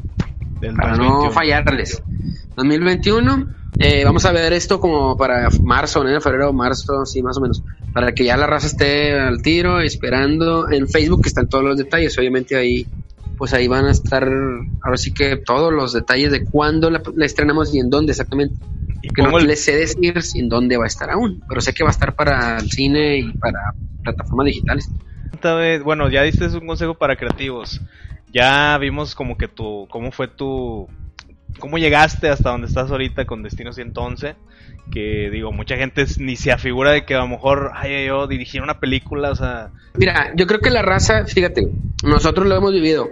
para 0.75 0.95
no 0.95 1.31
fallarles. 1.31 2.01
2021 2.55 3.63
eh, 3.79 4.03
vamos 4.05 4.23
a 4.25 4.31
ver 4.31 4.53
esto 4.53 4.79
como 4.79 5.17
para 5.17 5.49
marzo, 5.63 6.03
¿no? 6.03 6.21
febrero, 6.21 6.53
marzo, 6.53 7.05
sí, 7.05 7.23
más 7.23 7.37
o 7.37 7.41
menos. 7.41 7.63
Para 7.93 8.13
que 8.13 8.25
ya 8.25 8.37
la 8.37 8.47
raza 8.47 8.67
esté 8.67 9.19
al 9.19 9.41
tiro, 9.41 9.79
esperando. 9.79 10.71
En 10.71 10.87
Facebook 10.87 11.21
están 11.25 11.47
todos 11.47 11.63
los 11.63 11.77
detalles, 11.77 12.17
obviamente 12.17 12.55
ahí, 12.55 12.87
pues 13.37 13.53
ahí 13.53 13.67
van 13.67 13.85
a 13.85 13.91
estar, 13.91 14.27
ahora 14.81 14.97
sí 14.97 15.13
que 15.13 15.37
todos 15.37 15.71
los 15.71 15.93
detalles 15.93 16.31
de 16.31 16.43
cuándo 16.43 16.89
la, 16.89 17.01
estrenamos 17.25 17.73
y 17.73 17.79
en 17.79 17.89
dónde 17.89 18.11
exactamente. 18.11 18.55
que 19.13 19.21
no 19.21 19.37
les 19.37 19.63
sé 19.63 19.75
decir 19.75 20.15
en 20.35 20.49
dónde 20.49 20.77
va 20.77 20.85
a 20.85 20.87
estar 20.87 21.11
aún, 21.11 21.43
pero 21.47 21.61
sé 21.61 21.73
que 21.73 21.83
va 21.83 21.89
a 21.89 21.93
estar 21.93 22.15
para 22.15 22.57
el 22.57 22.71
cine 22.71 23.17
y 23.17 23.31
para 23.33 23.59
plataformas 24.03 24.47
digitales. 24.47 24.89
Bueno, 25.83 26.09
ya 26.09 26.23
diste 26.23 26.47
un 26.47 26.65
consejo 26.65 26.95
para 26.95 27.15
creativos. 27.17 27.81
Ya 28.31 28.77
vimos 28.77 29.13
como 29.13 29.37
que 29.37 29.47
tu, 29.47 29.87
cómo 29.89 30.11
fue 30.11 30.27
tu 30.27 30.87
cómo 31.59 31.77
llegaste 31.77 32.29
hasta 32.29 32.51
donde 32.51 32.67
estás 32.67 32.91
ahorita 32.91 33.25
con 33.25 33.43
Destino 33.43 33.73
111. 33.73 34.35
Que 34.91 35.29
digo, 35.31 35.51
mucha 35.51 35.77
gente 35.77 36.05
ni 36.17 36.35
se 36.35 36.51
afigura 36.51 36.91
de 36.91 37.05
que 37.05 37.15
a 37.15 37.19
lo 37.19 37.27
mejor 37.27 37.71
ay, 37.73 38.07
yo 38.07 38.27
dirigir 38.27 38.61
una 38.61 38.79
película, 38.79 39.31
o 39.31 39.35
sea. 39.35 39.71
Mira, 39.95 40.33
yo 40.35 40.45
creo 40.45 40.59
que 40.59 40.69
la 40.69 40.81
raza, 40.81 41.25
fíjate, 41.25 41.69
nosotros 42.03 42.47
lo 42.47 42.55
hemos 42.55 42.73
vivido. 42.73 43.09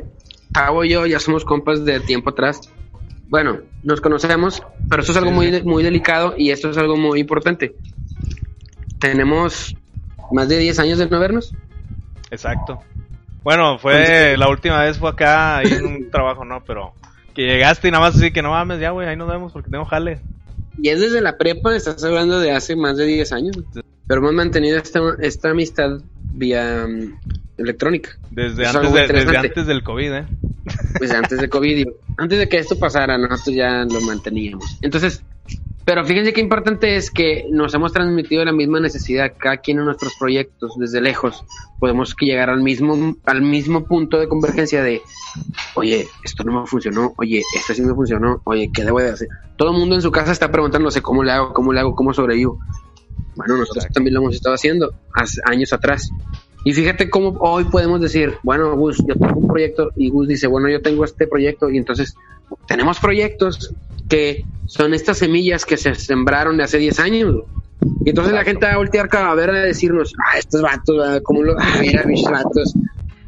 Tavo 0.52 0.84
y 0.84 0.90
yo 0.90 1.06
ya 1.06 1.20
somos 1.20 1.46
compas 1.46 1.86
de 1.86 2.02
tiempo 2.02 2.32
atrás. 2.32 2.70
Bueno, 3.30 3.60
nos 3.84 4.02
conocemos, 4.02 4.62
pero 4.90 5.02
esto 5.02 5.14
es 5.14 5.18
algo 5.18 5.32
muy, 5.32 5.64
muy 5.64 5.84
delicado 5.84 6.34
y 6.38 6.52
esto 6.52 6.70
es 6.70 6.78
algo 6.78 6.98
muy 6.98 7.22
importante. 7.22 7.74
Tenemos 9.00 9.74
más 10.34 10.50
de 10.50 10.58
10 10.58 10.80
años 10.80 10.98
de 10.98 11.10
no 11.10 11.20
vernos. 11.20 11.54
Exacto. 12.30 12.82
Bueno, 13.44 13.80
fue 13.80 14.36
la 14.38 14.50
última 14.50 14.82
vez 14.82 14.98
fue 15.00 15.10
acá, 15.10 15.62
en 15.64 15.86
un 15.86 16.12
trabajo, 16.12 16.44
¿no? 16.46 16.64
Pero 16.66 16.94
que 17.34 17.44
llegaste 17.44 17.88
y 17.88 17.92
nada 17.92 18.06
más 18.06 18.16
así 18.16 18.32
que 18.32 18.42
no 18.42 18.52
mames, 18.52 18.80
ya, 18.80 18.92
güey, 18.92 19.08
ahí 19.08 19.16
nos 19.16 19.30
vemos 19.30 19.52
porque 19.52 19.70
tengo 19.70 19.86
jale. 19.86 20.20
Y 20.82 20.90
es 20.90 21.00
desde 21.00 21.22
la 21.22 21.38
prepa, 21.38 21.76
estás 21.76 22.04
hablando 22.04 22.40
de 22.40 22.52
hace 22.52 22.76
más 22.76 22.98
de 22.98 23.06
10 23.06 23.32
años. 23.34 23.58
Pero 24.08 24.22
hemos 24.22 24.34
mantenido 24.34 24.78
esta, 24.78 25.00
esta 25.20 25.52
amistad 25.52 26.02
vía 26.34 26.86
mm, 26.88 27.20
electrónica. 27.58 28.12
Desde, 28.30 28.66
antes, 28.66 28.94
de, 28.94 29.08
desde 29.08 29.38
antes 29.38 29.68
del 29.68 29.84
COVID, 29.84 30.14
¿eh? 30.14 30.26
Pues 30.98 31.12
antes 31.12 31.40
de 31.40 31.50
COVID, 31.50 31.88
antes 32.18 32.40
de 32.40 32.50
que 32.50 32.58
esto 32.58 32.78
pasara, 32.78 33.18
nosotros 33.18 33.56
ya 33.56 33.86
lo 33.86 34.02
manteníamos. 34.02 34.78
Entonces, 34.82 35.24
pero 35.86 36.06
fíjense 36.06 36.34
qué 36.34 36.42
importante 36.42 36.96
es 36.96 37.10
que 37.10 37.48
nos 37.50 37.74
hemos 37.74 37.92
transmitido 37.92 38.46
la 38.46 38.52
misma 38.52 38.80
necesidad, 38.80 39.34
cada 39.38 39.58
quien 39.58 39.80
en 39.80 39.86
nuestros 39.86 40.14
proyectos, 40.20 40.74
desde 40.78 41.02
lejos, 41.02 41.44
podemos 41.80 42.16
llegar 42.20 42.50
al 42.50 42.62
mismo, 42.62 43.16
al 43.26 43.42
mismo 43.42 43.86
punto 43.86 44.20
de 44.20 44.28
convergencia 44.28 44.84
de, 44.84 45.02
oye, 45.74 46.08
esto 46.24 46.44
no 46.44 46.62
me 46.62 46.68
funcionó, 46.68 47.14
oye, 47.18 47.42
esto 47.56 47.74
sí 47.74 47.82
me 47.82 47.96
funcionó, 47.96 48.42
oye, 48.44 48.70
¿qué 48.72 48.84
debo 48.84 49.00
de 49.00 49.10
hacer? 49.10 49.28
Todo 49.58 49.72
el 49.72 49.80
mundo 49.80 49.96
en 49.96 50.02
su 50.02 50.12
casa 50.12 50.32
está 50.32 50.52
preguntándose 50.52 51.02
cómo 51.02 51.24
le 51.24 51.32
hago, 51.32 51.54
cómo 51.54 51.74
le 51.74 51.80
hago, 51.80 51.96
cómo 51.96 52.14
sobrevivo. 52.14 52.60
Bueno, 53.36 53.58
nosotros 53.58 53.88
también 53.94 54.14
lo 54.14 54.22
hemos 54.22 54.36
estado 54.36 54.56
haciendo 54.56 54.94
hace 55.14 55.42
años 55.46 55.74
atrás. 55.74 56.12
Y 56.64 56.74
fíjate 56.74 57.10
cómo 57.10 57.38
hoy 57.40 57.64
podemos 57.64 58.00
decir, 58.02 58.36
bueno, 58.44 58.76
Gus, 58.76 58.98
yo 59.08 59.16
tengo 59.16 59.40
un 59.40 59.48
proyecto 59.48 59.90
y 59.96 60.10
Gus 60.10 60.28
dice, 60.28 60.46
bueno, 60.46 60.70
yo 60.70 60.82
tengo 60.82 61.04
este 61.04 61.26
proyecto 61.26 61.72
y 61.72 61.78
entonces 61.78 62.14
tenemos 62.68 63.00
proyectos 63.00 63.74
que 64.12 64.44
son 64.66 64.94
estas 64.94 65.20
semillas 65.20 65.66
que 65.66 65.78
se 65.78 65.96
sembraron 65.96 66.58
de 66.58 66.64
hace 66.64 66.78
10 66.78 67.00
años. 67.00 67.36
Y 68.06 68.10
entonces 68.10 68.34
la 68.34 68.44
gente 68.44 68.66
va 68.66 68.74
a 68.74 68.78
voltear 68.78 69.08
cada 69.08 69.34
vez 69.34 69.48
a 69.48 69.54
decirnos, 69.54 70.14
ah, 70.20 70.38
estos 70.38 70.62
vatos, 70.62 71.22
como 71.24 71.42
los, 71.44 71.56
ah, 71.58 71.78
mira, 71.80 72.04
mis 72.04 72.22
vatos. 72.24 72.74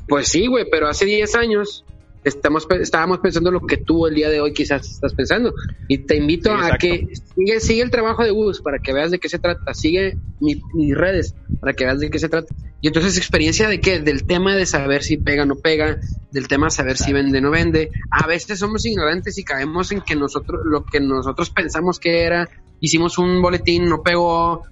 Pues 0.09 0.27
sí, 0.27 0.45
güey, 0.47 0.65
pero 0.69 0.89
hace 0.89 1.05
10 1.05 1.35
años 1.35 1.85
estamos, 2.23 2.67
estábamos 2.81 3.19
pensando 3.19 3.51
lo 3.51 3.61
que 3.61 3.77
tú 3.77 4.07
el 4.07 4.15
día 4.15 4.29
de 4.29 4.41
hoy 4.41 4.53
quizás 4.53 4.89
estás 4.89 5.13
pensando. 5.13 5.53
Y 5.87 5.99
te 5.99 6.15
invito 6.15 6.53
a 6.53 6.77
que 6.77 7.07
sigue, 7.35 7.59
sigue 7.59 7.81
el 7.81 7.91
trabajo 7.91 8.23
de 8.23 8.31
Gus 8.31 8.61
para 8.61 8.79
que 8.79 8.93
veas 8.93 9.11
de 9.11 9.19
qué 9.19 9.29
se 9.29 9.39
trata. 9.39 9.73
Sigue 9.73 10.17
mis 10.39 10.61
redes 10.95 11.35
para 11.59 11.73
que 11.73 11.85
veas 11.85 11.99
de 11.99 12.09
qué 12.09 12.19
se 12.19 12.29
trata. 12.29 12.53
Y 12.81 12.87
entonces 12.87 13.17
experiencia 13.17 13.69
de 13.69 13.79
qué? 13.79 13.99
Del 13.99 14.25
tema 14.25 14.55
de 14.55 14.65
saber 14.65 15.03
si 15.03 15.17
pega 15.17 15.43
o 15.43 15.45
no 15.45 15.55
pega, 15.55 15.99
del 16.31 16.47
tema 16.47 16.67
de 16.67 16.71
saber 16.71 16.97
si 16.97 17.13
vende 17.13 17.37
o 17.37 17.41
no 17.41 17.51
vende. 17.51 17.91
A 18.11 18.27
veces 18.27 18.59
somos 18.59 18.85
ignorantes 18.85 19.37
y 19.37 19.43
caemos 19.43 19.91
en 19.91 20.01
que 20.01 20.15
nosotros, 20.15 20.61
lo 20.65 20.83
que 20.83 20.99
nosotros 20.99 21.49
pensamos 21.49 21.99
que 21.99 22.23
era, 22.23 22.49
hicimos 22.81 23.17
un 23.17 23.41
boletín, 23.41 23.85
no 23.85 24.03
pegó. 24.03 24.63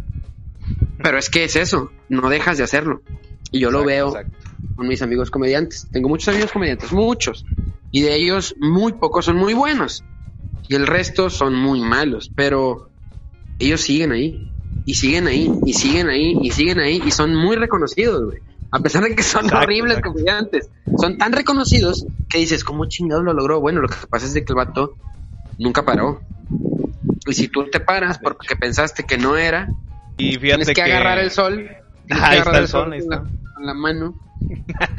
Pero 1.01 1.17
es 1.17 1.29
que 1.29 1.45
es 1.45 1.55
eso, 1.55 1.91
no 2.09 2.29
dejas 2.29 2.57
de 2.57 2.65
hacerlo. 2.65 3.01
Y 3.51 3.59
yo 3.59 3.69
lo 3.69 3.83
veo 3.83 4.13
con 4.75 4.87
mis 4.87 5.01
amigos 5.01 5.29
comediantes. 5.29 5.87
Tengo 5.91 6.07
muchos 6.07 6.29
amigos 6.29 6.51
comediantes, 6.51 6.91
muchos. 6.91 7.45
Y 7.91 8.01
de 8.01 8.15
ellos 8.15 8.55
muy 8.59 8.93
pocos 8.93 9.25
son 9.25 9.35
muy 9.35 9.53
buenos. 9.53 10.03
Y 10.67 10.75
el 10.75 10.87
resto 10.87 11.29
son 11.29 11.55
muy 11.55 11.81
malos. 11.81 12.31
Pero 12.33 12.89
ellos 13.59 13.81
siguen 13.81 14.13
ahí. 14.13 14.49
Y 14.85 14.95
siguen 14.95 15.27
ahí. 15.27 15.51
Y 15.65 15.73
siguen 15.73 16.07
ahí. 16.07 16.37
Y 16.41 16.51
siguen 16.51 16.79
ahí. 16.79 17.01
Y 17.05 17.11
son 17.11 17.35
muy 17.35 17.57
reconocidos, 17.57 18.25
güey. 18.25 18.39
A 18.71 18.79
pesar 18.79 19.03
de 19.03 19.13
que 19.15 19.23
son 19.23 19.53
horribles 19.53 19.99
comediantes. 20.01 20.69
Son 20.97 21.17
tan 21.17 21.33
reconocidos 21.33 22.05
que 22.29 22.37
dices, 22.37 22.63
¿cómo 22.63 22.85
chingados 22.85 23.25
lo 23.25 23.33
logró? 23.33 23.59
Bueno, 23.59 23.81
lo 23.81 23.89
que 23.89 23.95
pasa 24.09 24.25
es 24.25 24.33
de 24.33 24.45
que 24.45 24.53
el 24.53 24.55
vato 24.55 24.95
nunca 25.59 25.83
paró. 25.83 26.21
Y 27.27 27.33
si 27.33 27.49
tú 27.49 27.69
te 27.69 27.81
paras 27.81 28.17
porque 28.17 28.55
pensaste 28.55 29.03
que 29.03 29.17
no 29.17 29.35
era, 29.35 29.69
y 30.17 30.37
tienes 30.37 30.69
que, 30.69 30.81
agarrar 30.81 31.19
el 31.19 31.31
sol. 31.31 31.69
Ahí 32.09 32.39
está 32.39 32.57
el 32.57 32.67
sol, 32.67 32.93
ahí 32.93 32.99
está 32.99 33.23
la 33.61 33.73
mano. 33.73 34.15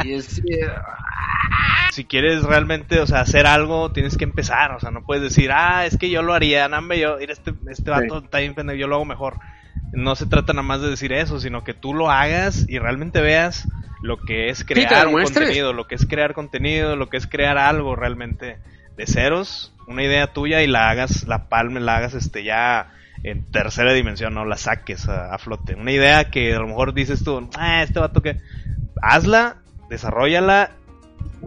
y 0.05 0.21
si 1.93 2.05
quieres 2.05 2.43
realmente, 2.45 3.01
o 3.01 3.07
sea, 3.07 3.21
hacer 3.21 3.47
algo, 3.47 3.93
tienes 3.93 4.17
que 4.17 4.25
empezar, 4.25 4.73
o 4.73 4.81
sea, 4.81 4.91
no 4.91 5.05
puedes 5.05 5.23
decir, 5.23 5.51
ah, 5.53 5.85
es 5.85 5.99
que 5.99 6.11
yo 6.11 6.23
lo 6.23 6.33
haría, 6.33 6.69
nambe, 6.69 6.99
yo, 6.99 7.19
este, 7.19 7.55
este 7.69 7.91
vato 7.91 8.19
está 8.19 8.39
bien 8.39 8.55
yo 8.79 8.87
lo 8.87 8.97
hago 8.97 9.05
mejor. 9.05 9.39
No 9.93 10.15
se 10.17 10.27
trata 10.27 10.53
nada 10.53 10.63
más 10.63 10.81
de 10.81 10.91
decir 10.91 11.13
eso, 11.13 11.39
sino 11.41 11.65
que 11.65 11.75
tú 11.75 11.95
lo 11.95 12.11
hagas 12.11 12.67
y 12.69 12.79
realmente 12.79 13.21
veas 13.21 13.69
lo 14.03 14.19
que 14.19 14.49
es 14.49 14.65
crear 14.65 15.07
un 15.07 15.23
contenido, 15.23 15.73
lo 15.73 15.87
que 15.87 15.95
es 15.95 16.07
crear 16.07 16.35
contenido, 16.35 16.97
lo 16.97 17.09
que 17.09 17.17
es 17.17 17.27
crear 17.27 17.59
algo 17.59 17.95
realmente 17.95 18.59
de 18.97 19.07
ceros, 19.07 19.75
una 19.87 20.03
idea 20.03 20.33
tuya 20.33 20.63
y 20.63 20.67
la 20.67 20.91
hagas, 20.91 21.27
la 21.27 21.49
palme, 21.49 21.81
la 21.81 21.97
hagas 21.97 22.15
este 22.15 22.43
ya 22.43 22.91
en 23.25 23.45
tercera 23.51 23.93
dimensión, 23.93 24.35
no 24.35 24.45
la 24.45 24.57
saques 24.57 25.09
a, 25.09 25.37
flote. 25.39 25.75
Una 25.75 25.93
idea 25.93 26.31
que 26.31 26.55
a 26.55 26.59
lo 26.59 26.67
mejor 26.67 26.95
dices 26.95 27.23
tú, 27.25 27.49
ah, 27.57 27.83
este 27.83 28.01
vato 28.01 28.23
que. 28.23 28.41
Hazla, 29.01 29.57
desarrollala 29.89 30.73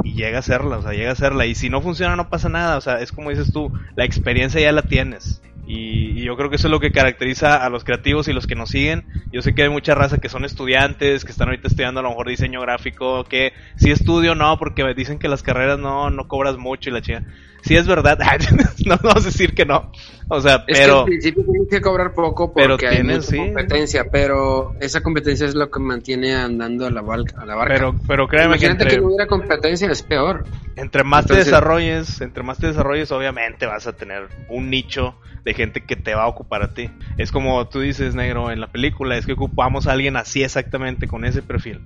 y 0.03 0.13
llega 0.13 0.37
a 0.37 0.39
hacerla, 0.39 0.77
o 0.77 0.81
sea, 0.81 0.91
llega 0.91 1.09
a 1.09 1.13
hacerla. 1.13 1.45
Y 1.45 1.55
si 1.55 1.69
no 1.69 1.81
funciona, 1.81 2.15
no 2.15 2.29
pasa 2.29 2.49
nada, 2.49 2.77
o 2.77 2.81
sea, 2.81 2.99
es 2.99 3.11
como 3.11 3.29
dices 3.29 3.51
tú, 3.53 3.71
la 3.95 4.05
experiencia 4.05 4.59
ya 4.59 4.71
la 4.71 4.83
tienes. 4.83 5.41
Y, 5.67 6.23
yo 6.23 6.35
creo 6.37 6.49
que 6.49 6.55
eso 6.55 6.67
es 6.67 6.71
lo 6.71 6.79
que 6.79 6.91
caracteriza 6.91 7.63
a 7.63 7.69
los 7.69 7.83
creativos 7.83 8.27
y 8.27 8.33
los 8.33 8.47
que 8.47 8.55
nos 8.55 8.69
siguen. 8.69 9.05
Yo 9.31 9.41
sé 9.41 9.53
que 9.53 9.63
hay 9.63 9.69
mucha 9.69 9.95
raza 9.95 10.17
que 10.17 10.29
son 10.29 10.45
estudiantes, 10.45 11.25
que 11.25 11.31
están 11.31 11.47
ahorita 11.47 11.67
estudiando 11.67 11.99
a 11.99 12.03
lo 12.03 12.09
mejor 12.09 12.27
diseño 12.27 12.61
gráfico, 12.61 13.23
que 13.23 13.53
si 13.75 13.91
estudio 13.91 14.35
no, 14.35 14.57
porque 14.57 14.83
dicen 14.95 15.19
que 15.19 15.27
las 15.27 15.43
carreras 15.43 15.79
no, 15.79 16.09
no 16.09 16.27
cobras 16.27 16.57
mucho 16.57 16.89
y 16.89 16.93
la 16.93 17.01
chica 17.01 17.23
si 17.65 17.75
es 17.75 17.87
verdad, 17.87 18.19
no 18.85 18.97
vamos 19.01 19.23
a 19.23 19.29
decir 19.29 19.55
que 19.55 19.65
no. 19.65 19.91
O 20.27 20.39
sea, 20.39 20.65
pero. 20.65 20.77
Es 20.77 20.85
que 20.85 20.91
al 20.91 21.05
principio 21.05 21.43
tienes 21.43 21.69
que 21.69 21.81
cobrar 21.81 22.13
poco 22.13 22.53
porque 22.53 22.87
hay 22.87 23.03
mucha 23.03 23.35
competencia, 23.35 24.05
pero 24.11 24.75
esa 24.79 25.01
competencia 25.01 25.47
es 25.47 25.55
lo 25.55 25.69
que 25.71 25.79
mantiene 25.79 26.35
andando 26.35 26.85
a 26.85 26.91
la, 26.91 27.01
barca. 27.01 27.41
A 27.41 27.45
la 27.45 27.55
barca. 27.55 27.73
Pero, 27.73 27.95
pero 28.07 28.27
créeme 28.27 28.55
Imagínate 28.55 28.85
que, 28.85 28.97
no 28.97 29.07
hubiera 29.07 29.25
competencia, 29.25 29.89
es 29.89 30.03
peor. 30.03 30.45
Entre 30.75 31.03
más 31.03 31.25
te 31.25 31.35
desarrolles, 31.35 32.21
entre 32.21 32.43
más 32.43 32.59
te 32.59 32.67
desarrolles, 32.67 33.11
obviamente 33.11 33.65
vas 33.65 33.87
a 33.87 33.93
tener 33.93 34.29
un 34.49 34.69
nicho 34.69 35.15
de 35.43 35.53
gente 35.53 35.83
que 35.83 35.95
te 35.95 36.13
va 36.13 36.23
a 36.23 36.27
ocupar 36.27 36.61
a 36.61 36.73
ti. 36.73 36.89
Es 37.17 37.31
como 37.31 37.67
tú 37.67 37.79
dices, 37.79 38.13
negro, 38.13 38.51
en 38.51 38.61
la 38.61 38.67
película, 38.67 39.17
es 39.17 39.25
que 39.25 39.33
ocupamos 39.33 39.87
a 39.87 39.93
alguien 39.93 40.17
así 40.17 40.43
exactamente, 40.43 41.07
con 41.07 41.25
ese 41.25 41.41
perfil 41.41 41.81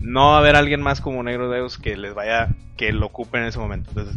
no 0.00 0.30
va 0.30 0.36
a 0.36 0.38
haber 0.38 0.56
alguien 0.56 0.82
más 0.82 1.00
como 1.00 1.22
Negro 1.22 1.50
Deus 1.50 1.78
que 1.78 1.96
les 1.96 2.14
vaya, 2.14 2.48
que 2.76 2.92
lo 2.92 3.06
ocupe 3.06 3.38
en 3.38 3.44
ese 3.44 3.58
momento. 3.58 3.90
Entonces, 3.90 4.16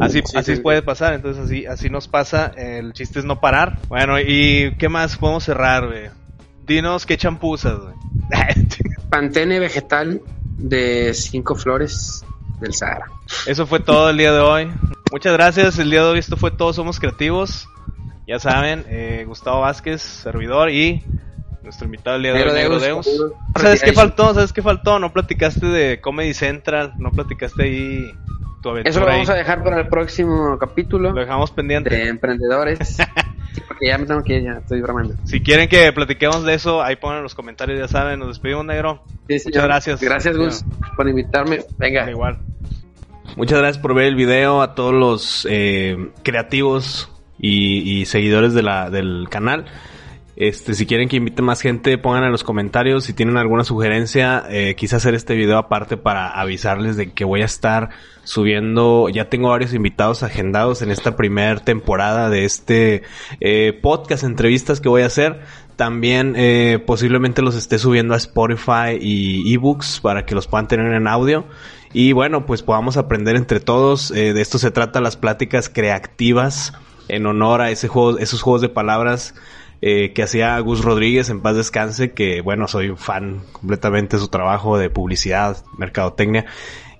así, 0.00 0.22
así 0.36 0.56
puede 0.56 0.82
pasar, 0.82 1.14
entonces 1.14 1.44
así, 1.44 1.66
así 1.66 1.88
nos 1.88 2.08
pasa. 2.08 2.52
El 2.56 2.92
chiste 2.92 3.20
es 3.20 3.24
no 3.24 3.40
parar. 3.40 3.78
Bueno, 3.88 4.18
¿y 4.18 4.74
qué 4.78 4.88
más 4.88 5.16
podemos 5.16 5.44
cerrar, 5.44 5.86
güey? 5.86 6.10
Dinos 6.66 7.06
qué 7.06 7.16
champú 7.16 7.54
usas, 7.54 7.78
güey. 7.78 7.94
Pantene 9.10 9.58
vegetal 9.58 10.20
de 10.56 11.14
cinco 11.14 11.54
flores 11.54 12.24
del 12.60 12.74
Sahara. 12.74 13.06
Eso 13.46 13.66
fue 13.66 13.80
todo 13.80 14.10
el 14.10 14.16
día 14.16 14.32
de 14.32 14.40
hoy. 14.40 14.70
Muchas 15.10 15.32
gracias. 15.32 15.78
El 15.78 15.90
día 15.90 16.02
de 16.02 16.10
hoy 16.10 16.18
esto 16.18 16.36
fue 16.36 16.50
todo. 16.50 16.72
Somos 16.72 17.00
creativos. 17.00 17.68
Ya 18.26 18.38
saben, 18.38 18.84
eh, 18.88 19.24
Gustavo 19.26 19.62
Vázquez, 19.62 20.02
servidor 20.02 20.70
y 20.70 21.02
nuestro 21.62 21.86
invitado 21.86 22.16
el 22.16 22.22
día 22.22 22.32
de 22.32 22.92
hoy, 22.92 23.04
¿Sabes 23.56 23.82
qué 23.82 23.92
faltó? 23.92 24.34
¿Sabes 24.34 24.52
qué 24.52 24.62
faltó? 24.62 24.98
No 24.98 25.12
platicaste 25.12 25.66
de 25.66 26.00
Comedy 26.00 26.34
Central, 26.34 26.94
no 26.98 27.10
platicaste 27.10 27.62
ahí 27.62 28.10
tu 28.62 28.70
aventura. 28.70 28.90
Eso 28.90 29.00
lo 29.00 29.06
vamos 29.06 29.30
a 29.30 29.34
dejar 29.34 29.62
para 29.62 29.80
el 29.80 29.88
próximo 29.88 30.58
capítulo. 30.58 31.12
Lo 31.12 31.20
dejamos 31.20 31.50
pendiente. 31.50 31.90
De 31.90 32.08
emprendedores. 32.08 32.96
porque 33.68 33.86
ya 33.86 33.98
me 33.98 34.06
tengo 34.06 34.22
que 34.22 34.36
ir, 34.36 34.44
ya 34.44 34.52
estoy 34.58 34.80
bromando. 34.80 35.14
Si 35.24 35.40
quieren 35.40 35.68
que 35.68 35.92
platiquemos 35.92 36.44
de 36.44 36.54
eso, 36.54 36.82
ahí 36.82 36.96
pongan 36.96 37.18
en 37.18 37.22
los 37.24 37.34
comentarios, 37.34 37.78
ya 37.78 37.88
saben. 37.88 38.18
Nos 38.18 38.28
despedimos, 38.28 38.64
negro. 38.64 39.02
Muchas 39.28 39.64
gracias. 39.64 40.00
Gracias, 40.00 40.36
Gus, 40.36 40.64
por 40.96 41.08
invitarme. 41.08 41.60
Venga. 41.78 42.10
igual. 42.10 42.38
Muchas 43.36 43.58
gracias 43.58 43.80
por 43.80 43.94
ver 43.94 44.06
el 44.06 44.16
video 44.16 44.60
a 44.60 44.74
todos 44.74 44.92
los 44.92 45.46
eh, 45.48 46.10
creativos 46.24 47.10
y, 47.38 48.00
y 48.00 48.06
seguidores 48.06 48.54
de 48.54 48.62
la, 48.62 48.90
del 48.90 49.28
canal. 49.30 49.66
Este, 50.40 50.72
si 50.72 50.86
quieren 50.86 51.10
que 51.10 51.16
invite 51.16 51.42
más 51.42 51.60
gente, 51.60 51.98
pongan 51.98 52.24
en 52.24 52.32
los 52.32 52.44
comentarios. 52.44 53.04
Si 53.04 53.12
tienen 53.12 53.36
alguna 53.36 53.62
sugerencia, 53.62 54.42
eh, 54.48 54.74
quise 54.74 54.96
hacer 54.96 55.14
este 55.14 55.34
video 55.34 55.58
aparte 55.58 55.98
para 55.98 56.30
avisarles 56.30 56.96
de 56.96 57.12
que 57.12 57.26
voy 57.26 57.42
a 57.42 57.44
estar 57.44 57.90
subiendo. 58.24 59.10
Ya 59.10 59.28
tengo 59.28 59.50
varios 59.50 59.74
invitados 59.74 60.22
agendados 60.22 60.80
en 60.80 60.90
esta 60.90 61.14
primera 61.14 61.60
temporada 61.60 62.30
de 62.30 62.46
este 62.46 63.02
eh, 63.40 63.78
podcast, 63.82 64.24
entrevistas 64.24 64.80
que 64.80 64.88
voy 64.88 65.02
a 65.02 65.06
hacer. 65.08 65.42
También 65.76 66.32
eh, 66.38 66.82
posiblemente 66.86 67.42
los 67.42 67.54
esté 67.54 67.78
subiendo 67.78 68.14
a 68.14 68.16
Spotify 68.16 68.96
y 68.98 69.52
ebooks 69.52 70.00
para 70.00 70.24
que 70.24 70.34
los 70.34 70.46
puedan 70.46 70.68
tener 70.68 70.90
en 70.94 71.06
audio. 71.06 71.44
Y 71.92 72.12
bueno, 72.12 72.46
pues 72.46 72.62
podamos 72.62 72.96
aprender 72.96 73.36
entre 73.36 73.60
todos. 73.60 74.10
Eh, 74.12 74.32
de 74.32 74.40
esto 74.40 74.58
se 74.58 74.70
trata 74.70 75.02
las 75.02 75.18
pláticas 75.18 75.68
creativas 75.68 76.72
en 77.08 77.26
honor 77.26 77.60
a 77.60 77.70
ese 77.70 77.88
juego, 77.88 78.18
esos 78.18 78.40
juegos 78.40 78.62
de 78.62 78.70
palabras 78.70 79.34
eh, 79.82 80.12
que 80.12 80.22
hacía 80.22 80.58
Gus 80.60 80.84
Rodríguez 80.84 81.30
en 81.30 81.40
paz 81.40 81.56
descanse, 81.56 82.12
que 82.12 82.42
bueno, 82.42 82.68
soy 82.68 82.90
un 82.90 82.98
fan 82.98 83.42
completamente 83.52 84.16
de 84.16 84.22
su 84.22 84.28
trabajo 84.28 84.78
de 84.78 84.90
publicidad, 84.90 85.64
mercadotecnia. 85.78 86.46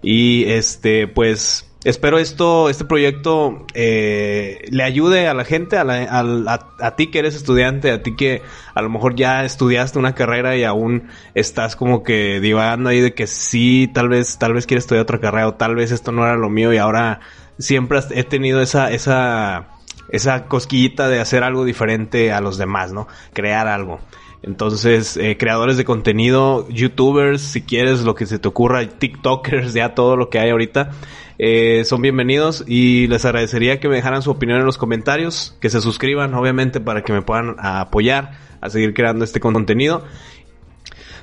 Y 0.02 0.44
este, 0.44 1.06
pues, 1.06 1.70
espero 1.84 2.18
esto, 2.18 2.70
este 2.70 2.84
proyecto 2.84 3.66
eh, 3.74 4.66
le 4.70 4.82
ayude 4.82 5.28
a 5.28 5.34
la 5.34 5.44
gente, 5.44 5.76
a, 5.76 5.84
a, 5.84 6.96
ti 6.96 7.08
que 7.08 7.18
eres 7.18 7.34
estudiante, 7.34 7.90
a 7.90 8.02
ti 8.02 8.16
que 8.16 8.42
a 8.74 8.82
lo 8.82 8.88
mejor 8.88 9.14
ya 9.14 9.44
estudiaste 9.44 9.98
una 9.98 10.14
carrera 10.14 10.56
y 10.56 10.64
aún 10.64 11.08
estás 11.34 11.76
como 11.76 12.02
que 12.02 12.40
divagando 12.40 12.90
ahí 12.90 13.00
de 13.00 13.14
que 13.14 13.26
sí, 13.26 13.90
tal 13.92 14.08
vez, 14.08 14.38
tal 14.38 14.54
vez 14.54 14.66
quieres 14.66 14.84
estudiar 14.84 15.02
otra 15.02 15.20
carrera 15.20 15.48
o 15.48 15.54
tal 15.54 15.74
vez 15.74 15.90
esto 15.90 16.12
no 16.12 16.24
era 16.24 16.36
lo 16.36 16.50
mío 16.50 16.72
y 16.72 16.78
ahora 16.78 17.20
siempre 17.58 18.00
he 18.12 18.24
tenido 18.24 18.62
esa, 18.62 18.90
esa 18.90 19.68
esa 20.11 20.46
cosquillita 20.46 21.09
de 21.09 21.20
hacer 21.20 21.42
algo 21.42 21.64
diferente 21.64 22.33
a 22.33 22.40
los 22.40 22.59
demás, 22.59 22.92
¿no? 22.92 23.09
Crear 23.33 23.68
algo. 23.68 24.01
Entonces, 24.42 25.16
eh, 25.16 25.37
creadores 25.37 25.77
de 25.77 25.85
contenido, 25.85 26.66
youtubers, 26.70 27.42
si 27.42 27.62
quieres, 27.62 28.03
lo 28.03 28.14
que 28.14 28.27
se 28.27 28.38
te 28.38 28.49
ocurra, 28.49 28.87
tiktokers, 28.87 29.75
ya 29.75 29.94
todo 29.94 30.16
lo 30.16 30.31
que 30.31 30.38
hay 30.38 30.51
ahorita, 30.51 30.92
eh, 31.38 31.85
son 31.85 32.01
bienvenidos 32.01 32.64
y 32.66 33.07
les 33.07 33.25
agradecería 33.25 33.81
que 33.81 33.88
me 33.88 33.96
dejaran 33.96 34.23
su 34.23 34.31
opinión 34.31 34.59
en 34.59 34.64
los 34.64 34.79
comentarios, 34.79 35.57
que 35.61 35.68
se 35.68 35.81
suscriban, 35.81 36.35
obviamente, 36.35 36.81
para 36.81 37.03
que 37.03 37.12
me 37.12 37.23
puedan 37.23 37.57
apoyar 37.59 38.33
a 38.61 38.70
seguir 38.70 38.94
creando 38.94 39.25
este 39.25 39.40
contenido. 39.40 40.05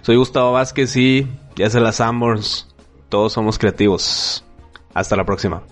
Soy 0.01 0.15
Gustavo 0.15 0.53
Vázquez 0.53 0.95
y 0.95 1.27
ya 1.55 1.69
se 1.69 1.79
las 1.79 2.01
Amors, 2.01 2.67
todos 3.09 3.33
somos 3.33 3.57
creativos. 3.57 4.43
Hasta 4.93 5.15
la 5.15 5.25
próxima. 5.25 5.63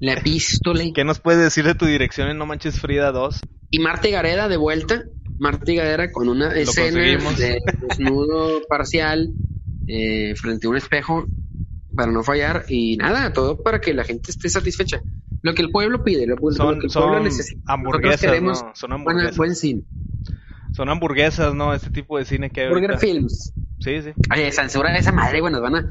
La 0.00 0.14
epístola. 0.14 0.84
¿Qué 0.94 1.04
nos 1.04 1.20
puedes 1.20 1.42
decir 1.42 1.64
de 1.64 1.74
tu 1.74 1.84
dirección 1.84 2.28
en 2.28 2.38
No 2.38 2.46
Manches 2.46 2.80
Frida 2.80 3.12
2? 3.12 3.42
Y 3.70 3.78
Marta 3.80 4.08
Gareda 4.08 4.48
de 4.48 4.56
vuelta. 4.56 5.04
Marta 5.38 5.72
Gareda 5.72 6.10
con 6.10 6.28
una 6.28 6.54
escena 6.54 7.00
de 7.00 7.60
desnudo 7.88 8.62
parcial 8.68 9.28
eh, 9.86 10.34
frente 10.36 10.66
a 10.66 10.70
un 10.70 10.76
espejo 10.76 11.26
para 11.94 12.12
no 12.12 12.22
fallar 12.22 12.64
y 12.68 12.96
nada, 12.96 13.32
todo 13.32 13.62
para 13.62 13.80
que 13.80 13.92
la 13.92 14.04
gente 14.04 14.30
esté 14.30 14.48
satisfecha. 14.48 15.02
Lo 15.42 15.54
que 15.54 15.62
el 15.62 15.70
pueblo 15.70 16.02
pide, 16.02 16.26
lo, 16.26 16.36
que 16.36 16.86
el 16.86 16.92
pueblo 16.92 17.20
necesita. 17.20 17.60
Hamburguesas, 17.66 18.42
¿no? 18.42 18.54
Son 18.74 18.92
hamburguesas. 18.92 19.36
buen 19.36 19.54
cine. 19.54 19.82
Son 20.72 20.88
hamburguesas, 20.88 21.54
¿no? 21.54 21.74
Este 21.74 21.90
tipo 21.90 22.16
de 22.16 22.24
cine 22.24 22.50
que 22.50 22.62
hay 22.62 22.68
Burger 22.68 22.98
Films. 22.98 23.52
Sí, 23.80 24.02
sí. 24.02 24.10
Oye, 24.32 24.52
censura 24.52 24.96
esa 24.96 25.12
madre, 25.12 25.40
bueno, 25.40 25.60
nos 25.60 25.70
van 25.70 25.84
a, 25.84 25.90